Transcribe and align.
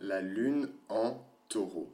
La 0.00 0.20
lune 0.20 0.68
en 0.90 1.26
taureau. 1.48 1.90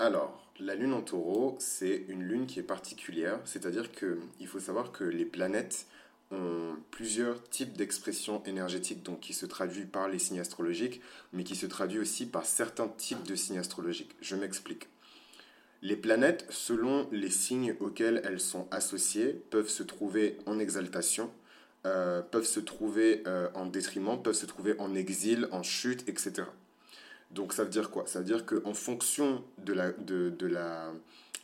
Alors, 0.00 0.50
la 0.58 0.74
lune 0.74 0.92
en 0.92 1.02
taureau, 1.02 1.56
c'est 1.60 2.04
une 2.08 2.24
lune 2.24 2.46
qui 2.46 2.58
est 2.58 2.64
particulière, 2.64 3.38
c'est-à-dire 3.44 3.92
qu'il 3.92 4.46
faut 4.48 4.58
savoir 4.58 4.90
que 4.90 5.04
les 5.04 5.24
planètes 5.24 5.86
ont 6.32 6.74
plusieurs 6.90 7.48
types 7.48 7.74
d'expressions 7.74 8.42
énergétiques, 8.44 9.04
donc 9.04 9.20
qui 9.20 9.34
se 9.34 9.46
traduisent 9.46 9.86
par 9.90 10.08
les 10.08 10.18
signes 10.18 10.40
astrologiques, 10.40 11.00
mais 11.32 11.44
qui 11.44 11.54
se 11.54 11.66
traduisent 11.66 12.00
aussi 12.00 12.26
par 12.26 12.44
certains 12.44 12.88
types 12.88 13.22
de 13.22 13.36
signes 13.36 13.58
astrologiques. 13.58 14.16
Je 14.20 14.34
m'explique. 14.34 14.88
Les 15.82 15.96
planètes, 15.96 16.44
selon 16.50 17.06
les 17.12 17.30
signes 17.30 17.76
auxquels 17.78 18.20
elles 18.24 18.40
sont 18.40 18.66
associées, 18.72 19.32
peuvent 19.50 19.68
se 19.68 19.84
trouver 19.84 20.38
en 20.46 20.58
exaltation, 20.58 21.30
euh, 21.84 22.20
peuvent 22.20 22.46
se 22.46 22.58
trouver 22.58 23.22
euh, 23.28 23.48
en 23.54 23.66
détriment, 23.66 24.20
peuvent 24.20 24.34
se 24.34 24.46
trouver 24.46 24.74
en 24.80 24.96
exil, 24.96 25.46
en 25.52 25.62
chute, 25.62 26.08
etc. 26.08 26.42
Donc 27.36 27.52
ça 27.52 27.64
veut 27.64 27.70
dire 27.70 27.90
quoi? 27.90 28.04
Ça 28.06 28.20
veut 28.20 28.24
dire 28.24 28.46
qu'en 28.46 28.72
fonction, 28.72 29.44
de 29.58 29.74
la, 29.74 29.92
de, 29.92 30.46
la, 30.46 30.90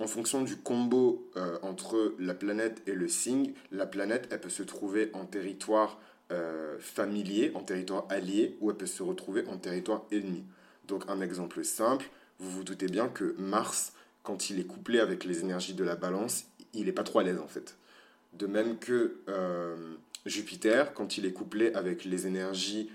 en 0.00 0.06
fonction 0.06 0.40
du 0.40 0.56
combo 0.56 1.30
euh, 1.36 1.58
entre 1.60 2.14
la 2.18 2.32
planète 2.32 2.82
et 2.86 2.94
le 2.94 3.08
signe, 3.08 3.52
la 3.70 3.84
planète, 3.84 4.26
elle 4.30 4.40
peut 4.40 4.48
se 4.48 4.62
trouver 4.62 5.10
en 5.12 5.26
territoire 5.26 6.00
euh, 6.32 6.78
familier, 6.80 7.52
en 7.54 7.60
territoire 7.60 8.06
allié, 8.08 8.56
ou 8.60 8.70
elle 8.70 8.78
peut 8.78 8.86
se 8.86 9.02
retrouver 9.02 9.46
en 9.48 9.58
territoire 9.58 10.06
ennemi. 10.10 10.44
Donc 10.88 11.04
un 11.08 11.20
exemple 11.20 11.62
simple, 11.62 12.08
vous 12.38 12.50
vous 12.50 12.64
doutez 12.64 12.86
bien 12.86 13.08
que 13.08 13.34
Mars, 13.36 13.92
quand 14.22 14.48
il 14.48 14.58
est 14.60 14.66
couplé 14.66 14.98
avec 14.98 15.24
les 15.24 15.40
énergies 15.40 15.74
de 15.74 15.84
la 15.84 15.94
balance, 15.94 16.46
il 16.72 16.86
n'est 16.86 16.92
pas 16.92 17.04
trop 17.04 17.18
à 17.18 17.22
l'aise 17.22 17.38
en 17.38 17.48
fait. 17.48 17.76
De 18.32 18.46
même 18.46 18.78
que 18.78 19.20
euh, 19.28 19.76
Jupiter, 20.24 20.94
quand 20.94 21.18
il 21.18 21.26
est 21.26 21.34
couplé 21.34 21.70
avec 21.74 22.06
les 22.06 22.26
énergies 22.26 22.90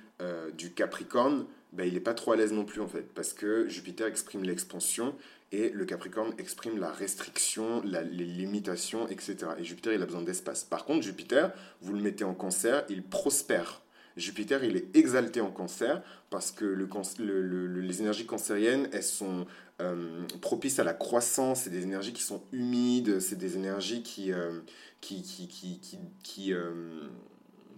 du 0.58 0.74
Capricorne, 0.74 1.46
ben, 1.78 1.88
il 1.88 1.94
n'est 1.94 2.00
pas 2.00 2.16
trop 2.16 2.32
à 2.32 2.36
l'aise 2.36 2.52
non 2.52 2.66
plus 2.66 2.82
en 2.82 2.88
fait, 2.88 3.14
parce 3.14 3.34
que 3.34 3.70
Jupiter 3.70 4.08
exprime 4.08 4.44
l'expansion 4.44 5.14
et 5.52 5.70
le 5.70 5.86
Capricorne 5.86 6.34
exprime 6.40 6.80
la 6.80 6.92
restriction, 6.92 7.82
les 7.84 8.26
limitations, 8.26 9.08
etc. 9.08 9.38
Et 9.60 9.64
Jupiter, 9.64 9.94
il 9.94 10.02
a 10.02 10.06
besoin 10.06 10.24
d'espace. 10.24 10.64
Par 10.64 10.86
contre, 10.86 11.04
Jupiter, 11.04 11.54
vous 11.82 11.94
le 11.94 12.02
mettez 12.02 12.24
en 12.24 12.34
cancer, 12.34 12.84
il 12.90 13.04
prospère. 13.04 13.82
Jupiter, 14.18 14.64
il 14.64 14.76
est 14.76 14.96
exalté 14.98 15.40
en 15.40 15.52
cancer 15.52 16.02
parce 16.32 16.52
que 16.52 16.66
le, 16.66 16.90
le, 17.20 17.80
les 17.80 18.02
énergies 18.02 18.26
cancériennes, 18.26 18.90
elles 18.92 19.04
sont 19.04 19.46
euh, 19.80 20.26
propices 20.42 20.80
à 20.80 20.84
la 20.84 20.96
croissance, 20.96 21.62
c'est 21.62 21.70
des 21.70 21.84
énergies 21.84 22.14
qui 22.14 22.24
sont 22.24 22.42
humides, 22.52 23.20
c'est 23.20 23.38
des 23.38 23.56
énergies 23.56 24.02
qui, 24.02 24.34
euh, 24.34 24.60
qui, 25.00 25.22
qui, 25.22 25.80
qui 26.24 26.54
euh, 26.54 26.72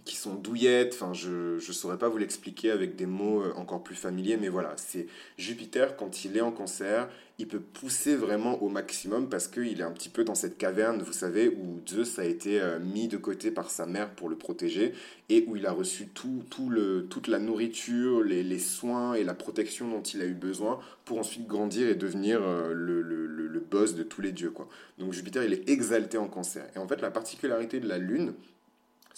qui 0.04 0.16
sont 0.16 0.34
douillettes, 0.34 0.94
enfin 0.94 1.12
je 1.12 1.54
ne 1.54 1.72
saurais 1.72 1.98
pas 1.98 2.08
vous 2.08 2.18
l'expliquer 2.18 2.70
avec 2.70 2.96
des 2.96 3.06
mots 3.06 3.42
euh, 3.42 3.52
encore 3.56 3.82
plus 3.82 3.94
familiers, 3.94 4.36
mais 4.36 4.48
voilà, 4.48 4.74
c'est 4.76 5.06
Jupiter 5.38 5.96
quand 5.96 6.24
il 6.24 6.36
est 6.36 6.40
en 6.40 6.52
cancer, 6.52 7.08
il 7.40 7.48
peut 7.48 7.60
pousser 7.60 8.16
vraiment 8.16 8.62
au 8.62 8.68
maximum 8.68 9.28
parce 9.28 9.48
qu'il 9.48 9.80
est 9.80 9.84
un 9.84 9.92
petit 9.92 10.10
peu 10.10 10.24
dans 10.24 10.34
cette 10.34 10.58
caverne, 10.58 11.00
vous 11.02 11.12
savez, 11.12 11.48
où 11.48 11.80
Zeus 11.88 12.18
a 12.18 12.24
été 12.24 12.60
euh, 12.60 12.78
mis 12.78 13.08
de 13.08 13.16
côté 13.16 13.50
par 13.50 13.70
sa 13.70 13.86
mère 13.86 14.10
pour 14.10 14.28
le 14.28 14.36
protéger 14.36 14.92
et 15.30 15.44
où 15.46 15.56
il 15.56 15.66
a 15.66 15.72
reçu 15.72 16.08
tout, 16.08 16.44
tout 16.50 16.68
le, 16.68 17.06
toute 17.08 17.28
la 17.28 17.38
nourriture, 17.38 18.22
les, 18.22 18.42
les, 18.42 18.58
soins 18.58 19.14
et 19.14 19.24
la 19.24 19.32
protection 19.34 19.88
dont 19.88 20.02
il 20.02 20.20
a 20.20 20.26
eu 20.26 20.34
besoin 20.34 20.80
pour 21.06 21.18
ensuite 21.18 21.46
grandir 21.46 21.88
et 21.88 21.94
devenir 21.94 22.42
euh, 22.42 22.74
le, 22.74 23.00
le, 23.00 23.26
le 23.26 23.60
boss 23.60 23.94
de 23.94 24.02
tous 24.02 24.20
les 24.20 24.32
dieux. 24.32 24.50
Quoi. 24.50 24.68
Donc 24.98 25.14
Jupiter, 25.14 25.42
il 25.42 25.54
est 25.54 25.68
exalté 25.70 26.18
en 26.18 26.28
cancer. 26.28 26.66
Et 26.76 26.78
en 26.78 26.86
fait, 26.86 27.00
la 27.00 27.10
particularité 27.10 27.80
de 27.80 27.88
la 27.88 27.96
Lune, 27.96 28.34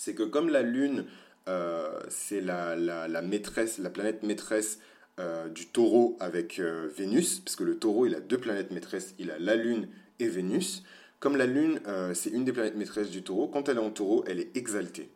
c'est 0.02 0.14
que 0.14 0.24
comme 0.24 0.48
la 0.48 0.62
Lune, 0.62 1.04
euh, 1.48 2.00
c'est 2.08 2.40
la, 2.40 2.74
la, 2.74 3.22
maîtresse, 3.22 3.78
la 3.78 3.88
planète 3.88 4.24
maîtresse 4.24 4.80
euh, 5.20 5.48
du 5.48 5.66
taureau 5.66 6.16
avec 6.18 6.58
euh, 6.58 6.88
Vénus, 6.96 7.38
parce 7.38 7.54
que 7.54 7.62
le 7.62 7.78
taureau, 7.78 8.06
il 8.06 8.16
a 8.16 8.20
deux 8.20 8.38
planètes 8.38 8.72
maîtresses, 8.72 9.14
il 9.20 9.30
a 9.30 9.38
la 9.38 9.54
Lune 9.54 9.86
et 10.18 10.26
Vénus. 10.26 10.82
Comme 11.20 11.36
la 11.36 11.46
Lune, 11.46 11.78
c'est 12.14 12.30
une 12.30 12.44
des 12.44 12.52
planètes 12.52 12.74
maîtresses 12.74 13.10
du 13.10 13.22
taureau, 13.22 13.46
quand 13.46 13.68
elle 13.68 13.76
est 13.76 13.80
en 13.80 13.92
taureau, 13.92 14.24
elle 14.26 14.40
est 14.40 14.56
exaltée. 14.56 15.08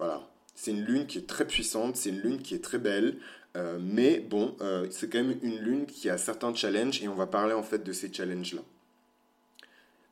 Voilà. 0.00 0.28
C'est 0.56 0.72
une 0.72 0.84
lune 0.84 1.06
qui 1.06 1.18
est 1.18 1.28
très 1.28 1.46
puissante, 1.46 1.94
c'est 1.94 2.08
une 2.08 2.18
lune 2.18 2.42
qui 2.42 2.56
est 2.56 2.64
très 2.64 2.78
belle, 2.78 3.18
mais 3.78 4.18
bon, 4.18 4.56
c'est 4.90 5.08
quand 5.08 5.22
même 5.22 5.38
une 5.42 5.60
lune 5.60 5.86
qui 5.86 6.10
a 6.10 6.18
certains 6.18 6.52
challenges 6.52 7.00
et 7.00 7.06
on 7.06 7.14
va 7.14 7.28
parler 7.28 7.54
en 7.54 7.62
fait 7.62 7.84
de 7.84 7.92
ces 7.92 8.12
challenges-là. 8.12 8.62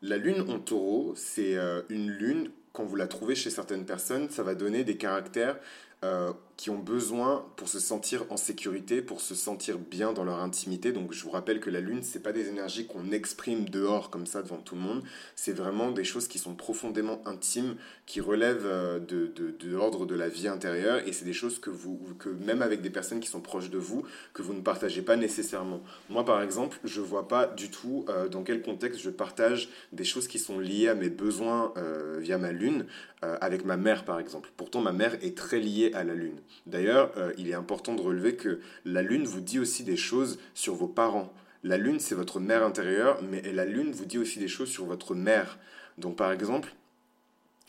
La 0.02 0.18
lune 0.18 0.42
en 0.42 0.60
taureau, 0.60 1.14
c'est 1.16 1.56
une 1.88 2.10
lune 2.12 2.52
quand 2.72 2.84
vous 2.84 2.96
la 2.96 3.06
trouvez 3.06 3.34
chez 3.34 3.50
certaines 3.50 3.84
personnes, 3.84 4.30
ça 4.30 4.42
va 4.42 4.54
donner 4.54 4.84
des 4.84 4.96
caractères 4.96 5.58
euh, 6.04 6.32
qui 6.60 6.68
ont 6.68 6.78
besoin 6.78 7.46
pour 7.56 7.70
se 7.70 7.80
sentir 7.80 8.26
en 8.28 8.36
sécurité, 8.36 9.00
pour 9.00 9.22
se 9.22 9.34
sentir 9.34 9.78
bien 9.78 10.12
dans 10.12 10.24
leur 10.24 10.40
intimité. 10.40 10.92
Donc 10.92 11.14
je 11.14 11.24
vous 11.24 11.30
rappelle 11.30 11.58
que 11.58 11.70
la 11.70 11.80
lune, 11.80 12.00
c'est 12.02 12.22
pas 12.22 12.32
des 12.32 12.48
énergies 12.48 12.86
qu'on 12.86 13.12
exprime 13.12 13.66
dehors 13.70 14.10
comme 14.10 14.26
ça 14.26 14.42
devant 14.42 14.58
tout 14.58 14.74
le 14.74 14.82
monde. 14.82 15.02
C'est 15.36 15.54
vraiment 15.54 15.90
des 15.90 16.04
choses 16.04 16.28
qui 16.28 16.38
sont 16.38 16.54
profondément 16.54 17.22
intimes, 17.24 17.76
qui 18.04 18.20
relèvent 18.20 18.66
euh, 18.66 18.98
de, 18.98 19.28
de, 19.28 19.52
de 19.58 19.70
l'ordre 19.70 20.04
de 20.04 20.14
la 20.14 20.28
vie 20.28 20.48
intérieure. 20.48 21.00
Et 21.08 21.14
c'est 21.14 21.24
des 21.24 21.32
choses 21.32 21.58
que 21.58 21.70
vous, 21.70 21.98
que 22.18 22.28
même 22.28 22.60
avec 22.60 22.82
des 22.82 22.90
personnes 22.90 23.20
qui 23.20 23.28
sont 23.30 23.40
proches 23.40 23.70
de 23.70 23.78
vous, 23.78 24.04
que 24.34 24.42
vous 24.42 24.52
ne 24.52 24.60
partagez 24.60 25.00
pas 25.00 25.16
nécessairement. 25.16 25.80
Moi, 26.10 26.26
par 26.26 26.42
exemple, 26.42 26.78
je 26.84 27.00
vois 27.00 27.26
pas 27.26 27.46
du 27.46 27.70
tout 27.70 28.04
euh, 28.10 28.28
dans 28.28 28.42
quel 28.42 28.60
contexte 28.60 29.00
je 29.00 29.08
partage 29.08 29.70
des 29.92 30.04
choses 30.04 30.28
qui 30.28 30.38
sont 30.38 30.58
liées 30.58 30.88
à 30.88 30.94
mes 30.94 31.08
besoins 31.08 31.72
via 32.18 32.36
ma 32.36 32.52
lune. 32.52 32.84
Euh, 33.22 33.36
avec 33.42 33.66
ma 33.66 33.76
mère 33.76 34.06
par 34.06 34.18
exemple. 34.18 34.50
Pourtant 34.56 34.80
ma 34.80 34.92
mère 34.92 35.14
est 35.22 35.36
très 35.36 35.60
liée 35.60 35.90
à 35.92 36.04
la 36.04 36.14
Lune. 36.14 36.38
D'ailleurs, 36.66 37.12
euh, 37.16 37.32
il 37.38 37.48
est 37.48 37.54
important 37.54 37.94
de 37.94 38.00
relever 38.00 38.36
que 38.36 38.60
la 38.84 39.02
Lune 39.02 39.24
vous 39.24 39.40
dit 39.40 39.58
aussi 39.58 39.84
des 39.84 39.96
choses 39.96 40.38
sur 40.54 40.74
vos 40.74 40.88
parents. 40.88 41.32
La 41.62 41.76
Lune, 41.76 42.00
c'est 42.00 42.14
votre 42.14 42.40
mère 42.40 42.64
intérieure, 42.64 43.20
mais 43.22 43.42
la 43.52 43.64
Lune 43.64 43.92
vous 43.92 44.06
dit 44.06 44.18
aussi 44.18 44.38
des 44.38 44.48
choses 44.48 44.70
sur 44.70 44.86
votre 44.86 45.14
mère. 45.14 45.58
Donc 45.98 46.16
par 46.16 46.32
exemple, 46.32 46.74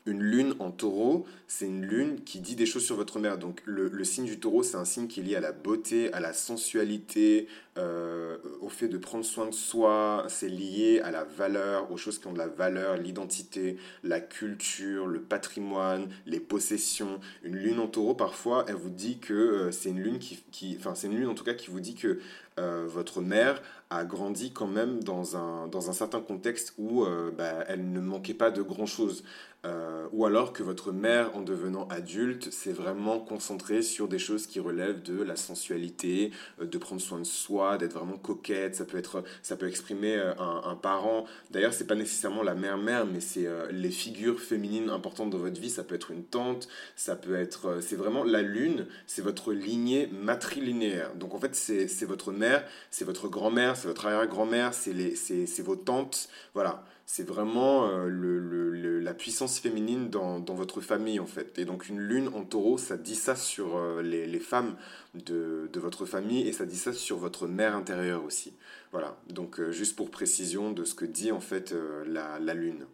une 0.06 0.22
lune 0.22 0.56
en 0.60 0.72
taureau, 0.72 1.26
c'est 1.48 1.66
une 1.66 1.86
lune 1.86 2.22
qui 2.24 2.40
dit 2.40 2.56
des 2.56 2.66
choses 2.66 2.84
sur 2.84 2.96
votre 2.96 3.20
mère. 3.20 3.38
Donc 3.38 3.62
le, 3.66 4.04
signe 4.04 4.26
du 4.26 4.40
taureau, 4.40 4.64
c'est 4.64 4.78
un 4.78 4.86
signe 4.86 5.08
qui 5.08 5.20
est 5.20 5.24
lié 5.24 5.36
à 5.36 5.40
la 5.40 5.52
beauté, 5.52 6.12
à 6.14 6.20
la 6.20 6.34
sensualité, 6.34 7.48
euh, 7.78 8.38
au 8.62 8.70
fait 8.70 8.88
de 8.88 8.98
prendre 8.98 9.24
soin 9.24 9.46
de 9.46 9.54
soi. 9.54 10.26
C'est 10.28 10.50
lié 10.50 11.02
à 11.02 11.12
la 11.12 11.24
valeur, 11.24 11.92
aux 11.92 11.98
choses 11.98 12.20
qui 12.20 12.28
ont 12.28 12.34
de 12.34 12.40
la 12.40 12.48
valeur, 12.48 12.98
l'identité, 12.98 13.78
la 14.04 14.20
culture, 14.20 15.06
le 15.06 15.22
patrimoine, 15.22 16.10
les 16.26 16.40
possessions. 16.40 17.20
Une 17.44 17.56
lune 17.56 17.80
en 17.80 17.88
taureau, 17.88 18.16
parfois, 18.16 18.66
elle 18.68 18.76
vous 18.76 18.90
dit 18.90 19.20
que 19.20 19.34
euh, 19.34 19.72
c'est 19.72 19.90
une 19.90 20.02
lune 20.02 20.20
qui, 20.20 20.76
enfin 20.80 20.96
c'est 20.96 21.08
une 21.08 21.18
lune 21.18 21.28
en 21.28 21.36
tout 21.36 21.44
cas 21.44 21.54
qui 21.54 21.70
vous 21.70 21.80
dit 21.80 21.96
que 21.96 22.20
euh, 22.60 22.86
votre 22.88 23.22
mère 23.22 23.62
a 23.92 24.06
grandi 24.06 24.52
quand 24.52 24.68
même 24.68 25.04
dans 25.04 25.38
un, 25.38 25.68
dans 25.68 25.90
un 25.90 25.94
certain 25.94 26.22
contexte 26.22 26.74
où 26.78 27.06
bah, 27.38 27.64
elle 27.68 27.92
ne 27.92 28.00
manquait 28.00 28.34
pas 28.34 28.50
de 28.50 28.62
grand-chose. 28.62 29.24
Euh, 29.64 30.08
ou 30.12 30.26
alors 30.26 30.54
que 30.54 30.64
votre 30.64 30.92
mère, 30.92 31.36
en 31.36 31.42
devenant 31.42 31.88
adulte, 31.90 32.52
s'est 32.52 32.72
vraiment 32.72 33.20
concentrée 33.20 33.84
sur 33.84 34.08
des 34.08 34.18
choses 34.18 34.48
qui 34.48 34.60
relèvent 34.60 35.04
de 35.04 35.22
la 35.22 35.36
sensualité, 35.36 36.32
euh, 36.60 36.66
de 36.66 36.78
prendre 36.80 37.00
soin 37.00 37.20
de 37.20 37.26
soi, 37.26 37.78
d'être 37.78 37.94
vraiment 37.94 38.18
coquette. 38.18 38.76
Ça 38.76 38.86
peut, 38.86 38.98
être, 38.98 39.24
ça 39.44 39.56
peut 39.56 39.68
exprimer 39.68 40.16
euh, 40.16 40.34
un, 40.40 40.76
parent. 40.76 41.26
D'ailleurs, 41.52 41.74
c'est 41.74 41.86
pas 41.86 41.96
nécessairement 41.96 42.42
la 42.42 42.56
mère-mère, 42.56 43.06
mais 43.06 43.20
c'est 43.20 43.48
les 43.72 43.92
figures 43.92 44.40
féminines 44.40 44.90
importantes 44.90 45.30
dans 45.30 45.38
votre 45.38 45.60
vie. 45.60 45.70
Ça 45.70 45.84
peut 45.84 45.94
être 45.94 46.10
une 46.10 46.24
tante, 46.24 46.68
ça 46.96 47.16
peut 47.16 47.36
être. 47.36 47.82
c'est 47.82 47.96
vraiment 47.96 48.24
la 48.24 48.42
lune, 48.42 48.88
c'est 49.06 49.22
votre 49.22 49.54
lignée 49.54 50.08
matrilinéaire. 50.08 51.14
Donc 51.16 51.36
en 51.36 51.40
fait, 51.40 51.54
c'est 51.56 52.06
votre 52.06 52.32
mère, 52.32 52.66
c'est 52.90 53.06
votre 53.06 53.28
grand-mère, 53.28 53.78
c'est 53.82 53.88
votre 53.88 54.06
arrière-grand-mère, 54.06 54.74
c'est 54.74 55.62
vos 55.62 55.76
tantes. 55.76 56.30
Voilà 56.54 56.86
c'est 57.12 57.28
vraiment 57.28 57.90
euh, 57.90 58.08
le, 58.08 59.00
la 59.02 59.14
puissance 59.14 59.60
féminine 59.60 60.10
dans, 60.10 60.40
dans, 60.40 60.54
votre 60.54 60.80
famille 60.80 61.20
en 61.20 61.26
fait. 61.26 61.60
Et 61.60 61.66
donc 61.66 61.90
une 61.90 62.00
lune 62.00 62.30
en 62.34 62.46
taureau, 62.46 62.78
ça 62.78 62.96
dit 62.96 63.16
ça 63.16 63.36
sur 63.36 63.76
euh, 63.76 64.02
les, 64.02 64.26
les, 64.28 64.40
femmes 64.40 64.78
de, 65.16 65.70
de, 65.74 65.80
votre 65.82 66.06
famille 66.06 66.48
et 66.48 66.54
ça 66.54 66.66
dit 66.66 66.78
ça 66.78 66.94
sur 66.94 67.18
votre 67.18 67.48
mère 67.48 67.76
intérieure 67.76 68.24
aussi. 68.24 68.54
Voilà, 68.94 69.18
donc 69.28 69.60
euh, 69.60 69.72
juste 69.72 69.98
pour 69.98 70.10
précision 70.10 70.72
de 70.72 70.86
ce 70.86 70.96
que 70.96 71.04
dit 71.04 71.34
en 71.34 71.42
fait 71.42 71.76
la, 72.08 72.40
la 72.40 72.54
lune. 72.54 72.86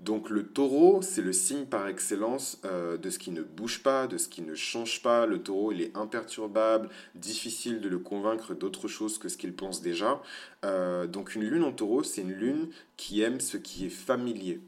Donc 0.00 0.30
le 0.30 0.46
taureau, 0.46 1.02
c'est 1.02 1.22
le 1.22 1.32
signe 1.32 1.64
par 1.66 1.88
excellence 1.88 2.60
euh, 2.64 2.96
de 2.96 3.10
ce 3.10 3.18
qui 3.18 3.32
ne 3.32 3.42
bouge 3.42 3.82
pas, 3.82 4.06
de 4.06 4.16
ce 4.16 4.28
qui 4.28 4.42
ne 4.42 4.54
change 4.54 5.02
pas. 5.02 5.26
Le 5.26 5.42
taureau, 5.42 5.72
il 5.72 5.82
est 5.82 5.96
imperturbable, 5.96 6.88
difficile 7.16 7.80
de 7.80 7.88
le 7.88 7.98
convaincre 7.98 8.54
d'autre 8.54 8.86
chose 8.86 9.18
que 9.18 9.28
ce 9.28 9.36
qu'il 9.36 9.54
pense 9.54 9.82
déjà. 9.82 10.22
Euh, 10.64 11.08
donc 11.08 11.34
une 11.34 11.42
lune 11.42 11.64
en 11.64 11.72
taureau, 11.72 12.04
c'est 12.04 12.20
une 12.20 12.32
lune 12.32 12.68
qui 12.96 13.22
aime 13.22 13.40
ce 13.40 13.56
qui 13.56 13.86
est 13.86 13.90
familier. 13.90 14.60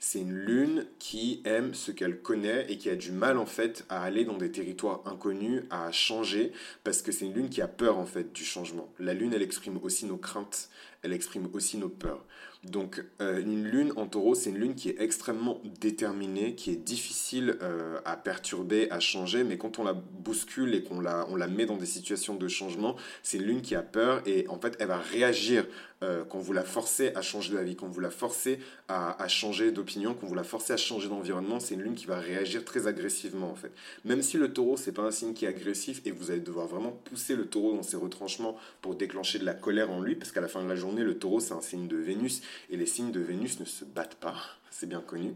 C'est 0.00 0.20
une 0.20 0.32
lune 0.32 0.86
qui 1.00 1.42
aime 1.44 1.74
ce 1.74 1.90
qu'elle 1.90 2.22
connaît 2.22 2.70
et 2.70 2.78
qui 2.78 2.88
a 2.88 2.94
du 2.94 3.10
mal 3.10 3.36
en 3.36 3.46
fait 3.46 3.84
à 3.88 4.02
aller 4.02 4.24
dans 4.24 4.36
des 4.36 4.52
territoires 4.52 5.02
inconnus, 5.06 5.64
à 5.70 5.90
changer, 5.90 6.52
parce 6.84 7.02
que 7.02 7.10
c'est 7.10 7.26
une 7.26 7.34
lune 7.34 7.48
qui 7.48 7.60
a 7.62 7.66
peur 7.66 7.98
en 7.98 8.06
fait 8.06 8.32
du 8.32 8.44
changement. 8.44 8.92
La 9.00 9.12
lune, 9.12 9.32
elle 9.34 9.42
exprime 9.42 9.76
aussi 9.82 10.06
nos 10.06 10.16
craintes, 10.16 10.70
elle 11.02 11.12
exprime 11.12 11.48
aussi 11.52 11.76
nos 11.78 11.88
peurs. 11.88 12.24
Donc 12.64 13.04
euh, 13.20 13.40
une 13.40 13.64
lune 13.64 13.92
en 13.96 14.06
taureau, 14.06 14.34
c'est 14.34 14.50
une 14.50 14.58
lune 14.58 14.74
qui 14.74 14.88
est 14.88 15.00
extrêmement 15.00 15.60
déterminée, 15.80 16.56
qui 16.56 16.70
est 16.70 16.76
difficile 16.76 17.56
euh, 17.62 18.00
à 18.04 18.16
perturber, 18.16 18.90
à 18.90 18.98
changer, 18.98 19.44
mais 19.44 19.58
quand 19.58 19.78
on 19.78 19.84
la 19.84 19.92
bouscule 19.92 20.74
et 20.74 20.82
qu'on 20.82 21.00
la, 21.00 21.26
on 21.30 21.36
la 21.36 21.46
met 21.46 21.66
dans 21.66 21.76
des 21.76 21.86
situations 21.86 22.34
de 22.34 22.48
changement, 22.48 22.96
c'est 23.22 23.38
une 23.38 23.44
lune 23.44 23.62
qui 23.62 23.76
a 23.76 23.82
peur 23.82 24.22
et 24.26 24.48
en 24.48 24.58
fait 24.58 24.76
elle 24.80 24.88
va 24.88 24.98
réagir 24.98 25.66
euh, 26.02 26.24
quand 26.28 26.38
vous 26.38 26.52
la 26.52 26.64
forcez 26.64 27.12
à 27.14 27.22
changer 27.22 27.54
d'avis, 27.54 27.76
quand 27.76 27.88
vous 27.88 28.00
la 28.00 28.10
forcez 28.10 28.58
à, 28.88 29.20
à 29.22 29.28
changer 29.28 29.70
d'opinion, 29.70 30.14
quand 30.20 30.26
vous 30.26 30.34
la 30.34 30.44
forcez 30.44 30.72
à 30.72 30.76
changer 30.76 31.08
d'environnement, 31.08 31.60
c'est 31.60 31.74
une 31.74 31.82
lune 31.82 31.94
qui 31.94 32.06
va 32.06 32.18
réagir 32.18 32.64
très 32.64 32.88
agressivement 32.88 33.50
en 33.50 33.54
fait. 33.54 33.72
Même 34.04 34.22
si 34.22 34.36
le 34.36 34.52
taureau, 34.52 34.76
c'est 34.76 34.92
pas 34.92 35.02
un 35.02 35.10
signe 35.12 35.32
qui 35.32 35.44
est 35.44 35.48
agressif 35.48 36.02
et 36.04 36.10
vous 36.10 36.32
allez 36.32 36.40
devoir 36.40 36.66
vraiment 36.66 36.90
pousser 36.90 37.36
le 37.36 37.46
taureau 37.46 37.74
dans 37.74 37.82
ses 37.84 37.96
retranchements 37.96 38.56
pour 38.82 38.96
déclencher 38.96 39.38
de 39.38 39.44
la 39.44 39.54
colère 39.54 39.92
en 39.92 40.00
lui, 40.00 40.16
parce 40.16 40.32
qu'à 40.32 40.40
la 40.40 40.48
fin 40.48 40.62
de 40.62 40.68
la 40.68 40.76
journée, 40.76 40.87
le 40.96 41.18
taureau, 41.18 41.40
c'est 41.40 41.54
un 41.54 41.60
signe 41.60 41.88
de 41.88 41.96
Vénus 41.96 42.42
et 42.70 42.76
les 42.76 42.86
signes 42.86 43.12
de 43.12 43.20
Vénus 43.20 43.60
ne 43.60 43.64
se 43.64 43.84
battent 43.84 44.16
pas, 44.16 44.36
c'est 44.70 44.88
bien 44.88 45.00
connu. 45.00 45.34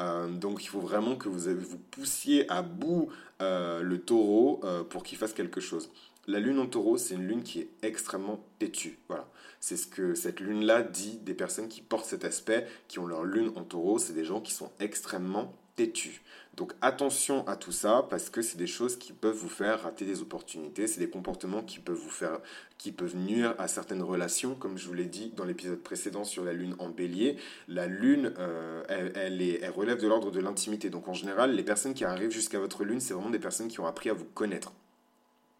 Euh, 0.00 0.28
donc 0.28 0.64
il 0.64 0.68
faut 0.68 0.80
vraiment 0.80 1.16
que 1.16 1.28
vous, 1.28 1.54
vous 1.54 1.78
poussiez 1.90 2.50
à 2.50 2.62
bout 2.62 3.08
euh, 3.42 3.82
le 3.82 3.98
taureau 3.98 4.62
pour 4.88 5.02
qu'il 5.02 5.18
fasse 5.18 5.32
quelque 5.32 5.60
chose. 5.60 5.90
La 6.26 6.38
lune 6.38 6.58
en 6.58 6.66
taureau, 6.66 6.98
c'est 6.98 7.14
une 7.14 7.26
lune 7.26 7.42
qui 7.42 7.60
est 7.60 7.70
extrêmement 7.82 8.44
têtue. 8.58 8.98
Voilà. 9.08 9.26
C'est 9.58 9.76
ce 9.76 9.86
que 9.86 10.14
cette 10.14 10.40
lune-là 10.40 10.82
dit 10.82 11.18
des 11.18 11.34
personnes 11.34 11.68
qui 11.68 11.82
portent 11.82 12.06
cet 12.06 12.24
aspect, 12.24 12.66
qui 12.88 12.98
ont 12.98 13.06
leur 13.06 13.24
lune 13.24 13.52
en 13.56 13.64
taureau, 13.64 13.98
c'est 13.98 14.12
des 14.12 14.24
gens 14.24 14.40
qui 14.40 14.52
sont 14.52 14.70
extrêmement 14.80 15.54
têtus. 15.76 16.22
Donc 16.60 16.74
attention 16.82 17.48
à 17.48 17.56
tout 17.56 17.72
ça 17.72 18.06
parce 18.10 18.28
que 18.28 18.42
c'est 18.42 18.58
des 18.58 18.66
choses 18.66 18.98
qui 18.98 19.14
peuvent 19.14 19.34
vous 19.34 19.48
faire 19.48 19.80
rater 19.84 20.04
des 20.04 20.20
opportunités, 20.20 20.86
c'est 20.86 21.00
des 21.00 21.08
comportements 21.08 21.62
qui 21.62 21.78
peuvent 21.78 21.96
vous 21.96 22.10
faire 22.10 22.38
qui 22.76 22.92
peuvent 22.92 23.16
nuire 23.16 23.54
à 23.56 23.66
certaines 23.66 24.02
relations 24.02 24.54
comme 24.54 24.76
je 24.76 24.86
vous 24.86 24.92
l'ai 24.92 25.06
dit 25.06 25.32
dans 25.34 25.46
l'épisode 25.46 25.78
précédent 25.78 26.22
sur 26.22 26.44
la 26.44 26.52
lune 26.52 26.76
en 26.78 26.90
bélier. 26.90 27.38
La 27.66 27.86
lune 27.86 28.34
euh, 28.38 28.82
elle, 28.90 29.40
elle 29.40 29.70
relève 29.70 30.02
de 30.02 30.06
l'ordre 30.06 30.30
de 30.30 30.38
l'intimité. 30.38 30.90
Donc 30.90 31.08
en 31.08 31.14
général, 31.14 31.54
les 31.54 31.62
personnes 31.62 31.94
qui 31.94 32.04
arrivent 32.04 32.30
jusqu'à 32.30 32.58
votre 32.58 32.84
lune, 32.84 33.00
c'est 33.00 33.14
vraiment 33.14 33.30
des 33.30 33.38
personnes 33.38 33.68
qui 33.68 33.80
ont 33.80 33.86
appris 33.86 34.10
à 34.10 34.12
vous 34.12 34.26
connaître. 34.26 34.74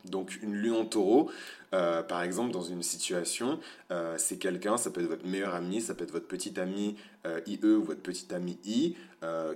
Donc 0.05 0.39
une 0.43 0.55
lune 0.55 0.75
en 0.75 0.85
taureau, 0.85 1.31
euh, 1.75 2.03
par 2.03 2.23
exemple, 2.23 2.53
dans 2.53 2.63
une 2.63 2.83
situation, 2.83 3.61
euh, 3.91 4.15
c'est 4.19 4.39
quelqu'un, 4.39 4.77
ça 4.77 4.91
peut 4.91 5.01
être 5.01 5.09
votre 5.09 5.27
meilleur 5.27 5.55
ami, 5.55 5.81
ça 5.81 5.95
peut 5.95 6.05
être 6.05 6.13
votre 6.13 6.27
petit 6.27 6.59
ami 6.59 6.97
euh, 7.27 7.41
IE 7.47 7.59
ou 7.65 7.85
votre 7.85 8.01
petit 8.01 8.33
ami 8.35 8.59
I, 8.65 8.97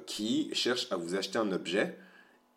qui 0.06 0.50
cherche 0.52 0.92
à 0.92 0.96
vous 0.96 1.14
acheter 1.14 1.38
un 1.38 1.50
objet 1.52 1.96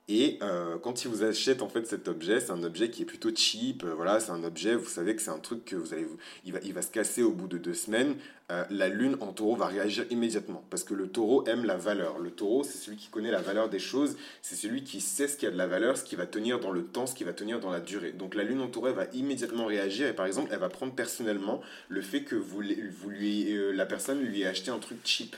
et 0.10 0.40
euh, 0.42 0.78
quand 0.78 1.04
il 1.04 1.10
vous 1.10 1.24
achète 1.24 1.62
en 1.62 1.68
fait 1.68 1.86
cet 1.86 2.08
objet, 2.08 2.40
c'est 2.40 2.52
un 2.52 2.64
objet 2.64 2.90
qui 2.90 3.02
est 3.02 3.06
plutôt 3.06 3.30
cheap. 3.36 3.84
Euh, 3.84 3.94
voilà, 3.94 4.22
c'est 4.22 4.32
un 4.32 4.44
objet, 4.46 4.74
vous 4.74 4.88
savez 4.88 5.14
que 5.18 5.22
c'est 5.22 5.32
un 5.32 5.40
truc 5.40 5.66
que 5.66 5.76
vous 5.76 5.94
allez, 5.94 6.08
il 6.46 6.54
va, 6.54 6.60
il 6.64 6.74
va 6.74 6.82
se 6.82 6.92
casser 6.92 7.24
au 7.24 7.32
bout 7.32 7.50
de 7.50 7.58
deux 7.58 7.74
semaines. 7.74 8.16
Euh, 8.50 8.64
la 8.70 8.88
lune 8.88 9.18
en 9.20 9.34
taureau 9.34 9.58
va 9.58 9.66
réagir 9.66 10.06
immédiatement 10.10 10.64
parce 10.70 10.86
que 10.86 10.94
le 10.94 11.10
taureau 11.10 11.44
aime 11.46 11.66
la 11.66 11.76
valeur. 11.76 12.20
Le 12.20 12.32
taureau, 12.32 12.64
c'est 12.64 12.78
celui 12.78 12.96
qui 12.96 13.10
connaît 13.10 13.32
la 13.32 13.42
valeur 13.42 13.68
des 13.68 13.80
choses, 13.80 14.16
c'est 14.42 14.56
celui 14.56 14.86
qui 14.86 15.02
sait 15.02 15.28
ce 15.28 15.36
qui 15.36 15.46
a 15.46 15.52
de 15.52 15.58
la 15.58 15.68
valeur, 15.68 15.98
ce 15.98 16.06
qui 16.06 16.16
va 16.16 16.26
tenir 16.26 16.62
dans 16.62 16.72
le 16.72 16.86
temps, 16.86 17.06
ce 17.06 17.14
qui 17.14 17.26
va 17.26 17.34
tenir 17.34 17.60
dans 17.60 17.72
la 17.72 17.82
durée. 17.82 18.14
Donc 18.14 18.34
la 18.34 18.44
lune 18.44 18.62
en 18.62 18.68
taureau 18.68 18.94
va 18.94 19.08
immédiatement 19.12 19.66
réagir 19.66 20.08
et 20.08 20.14
par 20.14 20.26
exemple, 20.26 20.48
elle 20.54 20.60
va 20.60 20.70
prendre 20.70 20.94
personnellement 20.94 21.62
le 21.90 22.02
fait 22.02 22.22
que 22.22 22.36
vous, 22.36 22.62
vous 23.02 23.10
lui, 23.10 23.74
la 23.74 23.86
personne 23.86 24.22
lui 24.22 24.44
ait 24.44 24.48
acheté 24.48 24.72
un 24.72 24.80
truc 24.80 25.00
cheap 25.04 25.36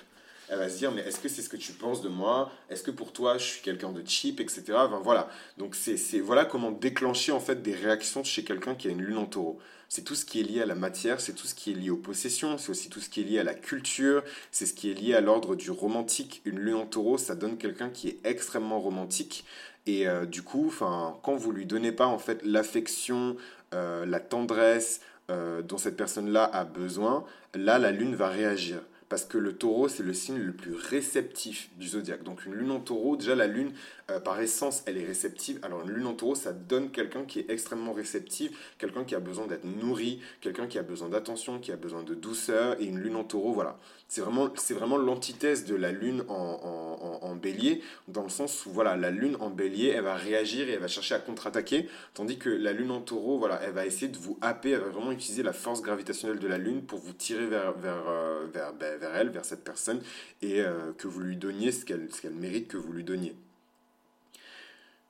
elle 0.49 0.59
va 0.59 0.69
se 0.69 0.77
dire 0.77 0.91
mais 0.91 1.01
est-ce 1.01 1.19
que 1.19 1.29
c'est 1.29 1.41
ce 1.41 1.49
que 1.49 1.57
tu 1.57 1.73
penses 1.73 2.01
de 2.01 2.09
moi? 2.09 2.51
Est-ce 2.69 2.83
que 2.83 2.91
pour 2.91 3.13
toi 3.13 3.37
je 3.37 3.43
suis 3.43 3.61
quelqu'un 3.61 3.91
de 3.91 4.03
cheap, 4.05 4.39
etc. 4.39 4.63
Enfin, 4.75 4.99
voilà. 5.03 5.29
Donc 5.57 5.75
c'est 5.75 6.19
voilà 6.19 6.45
comment 6.45 6.71
déclencher 6.71 7.31
en 7.31 7.39
fait 7.39 7.61
des 7.61 7.75
réactions 7.75 8.23
chez 8.23 8.43
quelqu'un 8.43 8.75
qui 8.75 8.87
a 8.87 8.91
une 8.91 9.01
lune 9.01 9.17
en 9.17 9.25
taureau. 9.25 9.59
C'est 9.91 10.03
tout 10.03 10.13
ce 10.13 10.23
qui 10.23 10.39
est 10.39 10.43
lié 10.43 10.61
à 10.61 10.67
la 10.67 10.75
matière, 10.75 11.19
c'est 11.19 11.33
tout 11.33 11.47
ce 11.47 11.55
qui 11.55 11.71
est 11.71 11.73
lié 11.73 11.89
aux 11.89 11.97
possessions, 11.97 12.59
c'est 12.59 12.69
aussi 12.69 12.89
tout 12.89 12.99
ce 12.99 13.09
qui 13.09 13.21
est 13.21 13.23
lié 13.23 13.39
à 13.39 13.43
la 13.43 13.55
culture, 13.55 14.23
c'est 14.51 14.67
ce 14.67 14.73
qui 14.75 14.91
est 14.91 14.93
lié 14.93 15.15
à 15.15 15.21
l'ordre 15.21 15.55
du 15.55 15.71
romantique. 15.71 16.41
Une 16.45 16.59
lune 16.59 16.75
en 16.75 16.85
taureau, 16.85 17.17
ça 17.17 17.33
donne 17.33 17.57
quelqu'un 17.57 17.89
qui 17.89 18.09
est 18.09 18.19
extrêmement 18.23 18.79
romantique. 18.79 19.45
Et 19.87 20.07
euh, 20.07 20.25
du 20.25 20.43
coup, 20.43 20.71
quand 20.77 21.35
vous 21.35 21.51
lui 21.51 21.65
donnez 21.65 21.91
pas 21.91 22.05
en 22.05 22.19
fait 22.19 22.45
l'affection, 22.45 23.35
euh, 23.73 24.05
la 24.05 24.19
tendresse 24.19 25.01
euh, 25.31 25.63
dont 25.63 25.79
cette 25.79 25.97
personne-là 25.97 26.43
a 26.43 26.65
besoin, 26.65 27.25
là 27.55 27.79
la 27.79 27.91
lune 27.91 28.15
va 28.15 28.29
réagir 28.29 28.81
parce 29.09 29.25
que 29.25 29.39
le 29.39 29.53
taureau, 29.53 29.87
c'est 29.87 30.03
le 30.03 30.13
signe 30.13 30.37
le 30.37 30.53
plus 30.53 30.75
réceptif 30.75 31.69
du 31.77 31.87
zodiaque. 31.87 32.23
Donc 32.23 32.45
une 32.45 32.53
lune 32.53 32.71
en 32.71 32.79
taureau, 32.79 33.17
déjà 33.17 33.35
la 33.35 33.47
lune, 33.47 33.73
euh, 34.11 34.19
par 34.19 34.39
essence, 34.39 34.83
elle 34.85 34.97
est 34.97 35.05
réceptive. 35.05 35.59
Alors 35.63 35.81
une 35.81 35.91
lune 35.91 36.05
en 36.05 36.13
taureau, 36.13 36.35
ça 36.35 36.53
donne 36.53 36.91
quelqu'un 36.91 37.25
qui 37.25 37.39
est 37.39 37.49
extrêmement 37.49 37.93
réceptif, 37.93 38.75
quelqu'un 38.77 39.03
qui 39.03 39.15
a 39.15 39.19
besoin 39.19 39.47
d'être 39.47 39.65
nourri, 39.65 40.21
quelqu'un 40.41 40.67
qui 40.67 40.77
a 40.77 40.83
besoin 40.83 41.09
d'attention, 41.09 41.59
qui 41.59 41.71
a 41.71 41.75
besoin 41.75 42.03
de 42.03 42.13
douceur. 42.13 42.79
Et 42.79 42.85
une 42.85 42.99
lune 42.99 43.15
en 43.15 43.23
taureau, 43.23 43.53
voilà. 43.53 43.79
C'est 44.07 44.21
vraiment, 44.21 44.49
vraiment 44.71 44.97
l'antithèse 44.97 45.65
de 45.65 45.75
la 45.75 45.91
lune 45.91 46.23
en, 46.29 47.19
en, 47.21 47.35
bélier, 47.35 47.83
dans 48.07 48.23
le 48.23 48.29
sens 48.29 48.65
où 48.65 48.71
voilà, 48.71 48.97
la 48.97 49.11
lune 49.11 49.37
en 49.39 49.51
bélier, 49.51 49.89
elle 49.89 50.03
va 50.03 50.15
réagir 50.15 50.67
et 50.67 50.73
elle 50.73 50.79
va 50.79 50.87
chercher 50.87 51.13
à 51.13 51.19
contre-attaquer, 51.19 51.87
tandis 52.15 52.37
que 52.37 52.49
la 52.49 52.73
lune 52.73 52.89
en 52.89 53.01
taureau, 53.01 53.37
voilà, 53.37 53.61
elle 53.63 53.73
va 53.73 53.85
essayer 53.85 54.07
de 54.07 54.17
vous 54.17 54.37
happer, 54.41 54.71
elle 54.71 54.81
va 54.81 54.89
vraiment 54.89 55.11
utiliser 55.11 55.43
la 55.43 55.53
force 55.53 55.83
gravitationnelle 55.83 56.39
de 56.39 56.47
la 56.47 56.57
lune 56.57 56.81
pour 56.81 56.99
vous 56.99 57.13
tirer 57.13 57.45
vers, 57.45 57.73
vers, 57.73 58.03
euh, 58.09 58.47
vers, 58.51 58.73
ben, 58.73 58.98
vers 58.99 59.15
elle, 59.15 59.29
vers 59.29 59.45
cette 59.45 59.63
personne, 59.63 60.01
et 60.41 60.61
euh, 60.61 60.91
que 60.97 61.07
vous 61.07 61.21
lui 61.21 61.37
donniez 61.37 61.71
ce 61.71 61.85
qu'elle 61.85 62.07
mérite 62.33 62.67
que 62.67 62.77
vous 62.77 62.93
lui 62.93 63.03
donniez. 63.03 63.35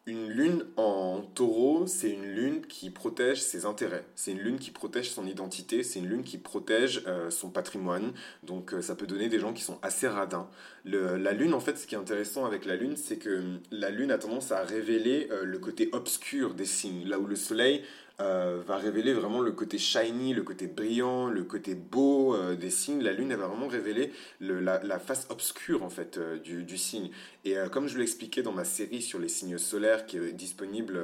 Une 0.05 0.27
lune 0.27 0.65
en 0.75 1.21
taureau, 1.35 1.85
c'est 1.85 2.09
une 2.09 2.25
lune 2.25 2.61
qui 2.65 2.89
protège 2.89 3.41
ses 3.41 3.65
intérêts. 3.65 4.05
C'est 4.15 4.31
une 4.31 4.39
lune 4.39 4.57
qui 4.57 4.71
protège 4.71 5.11
son 5.11 5.27
identité. 5.27 5.83
C'est 5.83 5.99
une 5.99 6.07
lune 6.07 6.23
qui 6.23 6.39
protège 6.39 7.03
euh, 7.05 7.29
son 7.29 7.51
patrimoine. 7.51 8.13
Donc 8.41 8.73
euh, 8.73 8.81
ça 8.81 8.95
peut 8.95 9.05
donner 9.05 9.29
des 9.29 9.39
gens 9.39 9.53
qui 9.53 9.61
sont 9.61 9.77
assez 9.83 10.07
radins. 10.07 10.49
la 10.85 11.33
lune, 11.33 11.53
en 11.53 11.59
fait, 11.59 11.77
ce 11.77 11.85
qui 11.85 11.93
est 11.93 11.99
intéressant 11.99 12.45
avec 12.45 12.65
la 12.65 12.75
lune, 12.75 12.97
c'est 12.97 13.17
que 13.17 13.59
la 13.69 13.91
lune 13.91 14.09
a 14.09 14.17
tendance 14.17 14.51
à 14.51 14.63
révéler 14.63 15.29
le 15.43 15.59
côté 15.59 15.89
obscur 15.91 16.55
des 16.55 16.65
signes. 16.65 17.07
Là 17.07 17.19
où 17.19 17.27
le 17.27 17.35
soleil 17.35 17.83
euh, 18.21 18.61
va 18.67 18.75
révéler 18.75 19.13
vraiment 19.13 19.39
le 19.39 19.53
côté 19.53 19.77
shiny, 19.77 20.33
le 20.33 20.43
côté 20.43 20.67
brillant, 20.67 21.27
le 21.27 21.43
côté 21.43 21.73
beau 21.73 22.35
euh, 22.35 22.55
des 22.55 22.69
signes. 22.69 23.01
La 23.01 23.13
lune, 23.13 23.31
elle 23.31 23.37
va 23.37 23.47
vraiment 23.47 23.67
révéler 23.67 24.11
la, 24.41 24.99
face 24.99 25.25
obscure 25.29 25.83
en 25.83 25.89
fait 25.89 26.17
euh, 26.17 26.37
du, 26.37 26.77
signe. 26.77 27.11
Et 27.45 27.55
comme 27.71 27.87
je 27.87 27.97
l'expliquais 27.97 28.41
dans 28.41 28.51
ma 28.51 28.65
série 28.65 29.01
sur 29.01 29.19
les 29.19 29.29
signes 29.29 29.57
solaires 29.57 30.05
qui 30.05 30.17
est 30.17 30.33
disponible 30.33 30.99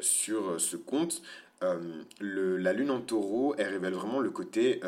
sur 0.00 0.60
ce 0.60 0.76
compte, 0.76 1.22
la 2.20 2.72
lune 2.72 2.90
en 2.90 3.00
taureau, 3.00 3.54
elle 3.58 3.68
révèle 3.68 3.94
vraiment 3.94 4.20
le 4.20 4.30
côté 4.30 4.80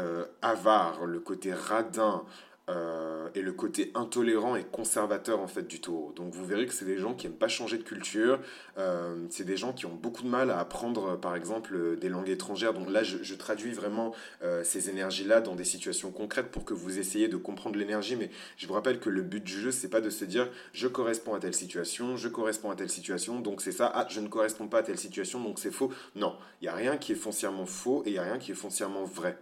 avare, 0.42 1.06
le 1.06 1.18
côté 1.18 1.52
radin, 1.52 2.22
euh, 2.68 3.28
et 3.36 3.42
le 3.42 3.52
côté 3.52 3.92
intolérant 3.94 4.56
et 4.56 4.64
conservateur 4.64 5.38
en 5.38 5.46
fait 5.46 5.68
du 5.68 5.80
taureau. 5.80 6.12
Donc 6.16 6.34
vous 6.34 6.44
verrez 6.44 6.66
que 6.66 6.72
c'est 6.72 6.84
des 6.84 6.98
gens 6.98 7.14
qui 7.14 7.26
n'aiment 7.26 7.36
pas 7.36 7.46
changer 7.46 7.78
de 7.78 7.84
culture, 7.84 8.40
euh, 8.76 9.24
c'est 9.30 9.44
des 9.44 9.56
gens 9.56 9.72
qui 9.72 9.86
ont 9.86 9.94
beaucoup 9.94 10.24
de 10.24 10.28
mal 10.28 10.50
à 10.50 10.58
apprendre 10.58 11.16
par 11.16 11.36
exemple 11.36 11.96
des 11.96 12.08
langues 12.08 12.28
étrangères. 12.28 12.74
Donc 12.74 12.90
là 12.90 13.04
je, 13.04 13.34
traduis 13.34 13.70
vraiment 13.70 14.12
euh, 14.42 14.64
ces 14.64 14.90
énergies-là 14.90 15.40
dans 15.40 15.54
des 15.54 15.64
situations 15.64 16.10
concrètes 16.10 16.50
pour 16.50 16.64
que 16.64 16.74
vous 16.74 16.98
essayiez 16.98 17.28
de 17.28 17.36
comprendre 17.36 17.78
l'énergie, 17.78 18.16
mais 18.16 18.30
je 18.56 18.66
vous 18.66 18.74
rappelle 18.74 18.98
que 18.98 19.10
le 19.10 19.22
but 19.22 19.44
du 19.44 19.60
jeu 19.60 19.70
c'est 19.70 19.90
pas 19.90 20.00
de 20.00 20.10
se 20.10 20.24
dire 20.24 20.48
je 20.72 20.88
corresponds 20.88 21.34
à 21.34 21.38
telle 21.38 21.54
situation, 21.54 22.16
je 22.16 22.28
corresponds 22.28 22.70
à 22.70 22.74
telle 22.74 22.90
situation, 22.90 23.38
donc 23.38 23.60
c'est 23.60 23.72
ça, 23.72 23.92
ah 23.94 24.06
je 24.08 24.20
ne 24.20 24.26
corresponds 24.26 24.66
pas 24.66 24.78
à 24.78 24.82
telle 24.82 24.98
situation, 24.98 25.40
donc 25.40 25.60
c'est 25.60 25.70
faux. 25.70 25.92
Non, 26.16 26.34
il 26.60 26.64
n'y 26.64 26.68
a 26.68 26.74
rien 26.74 26.96
qui 26.96 27.12
est 27.12 27.16
foncièrement 27.16 27.66
faux 27.66 28.02
et 28.06 28.10
il 28.10 28.12
n'y 28.14 28.18
a 28.18 28.24
rien 28.24 28.38
qui 28.38 28.50
est 28.50 28.56
foncièrement 28.56 29.04
vrai. 29.04 29.38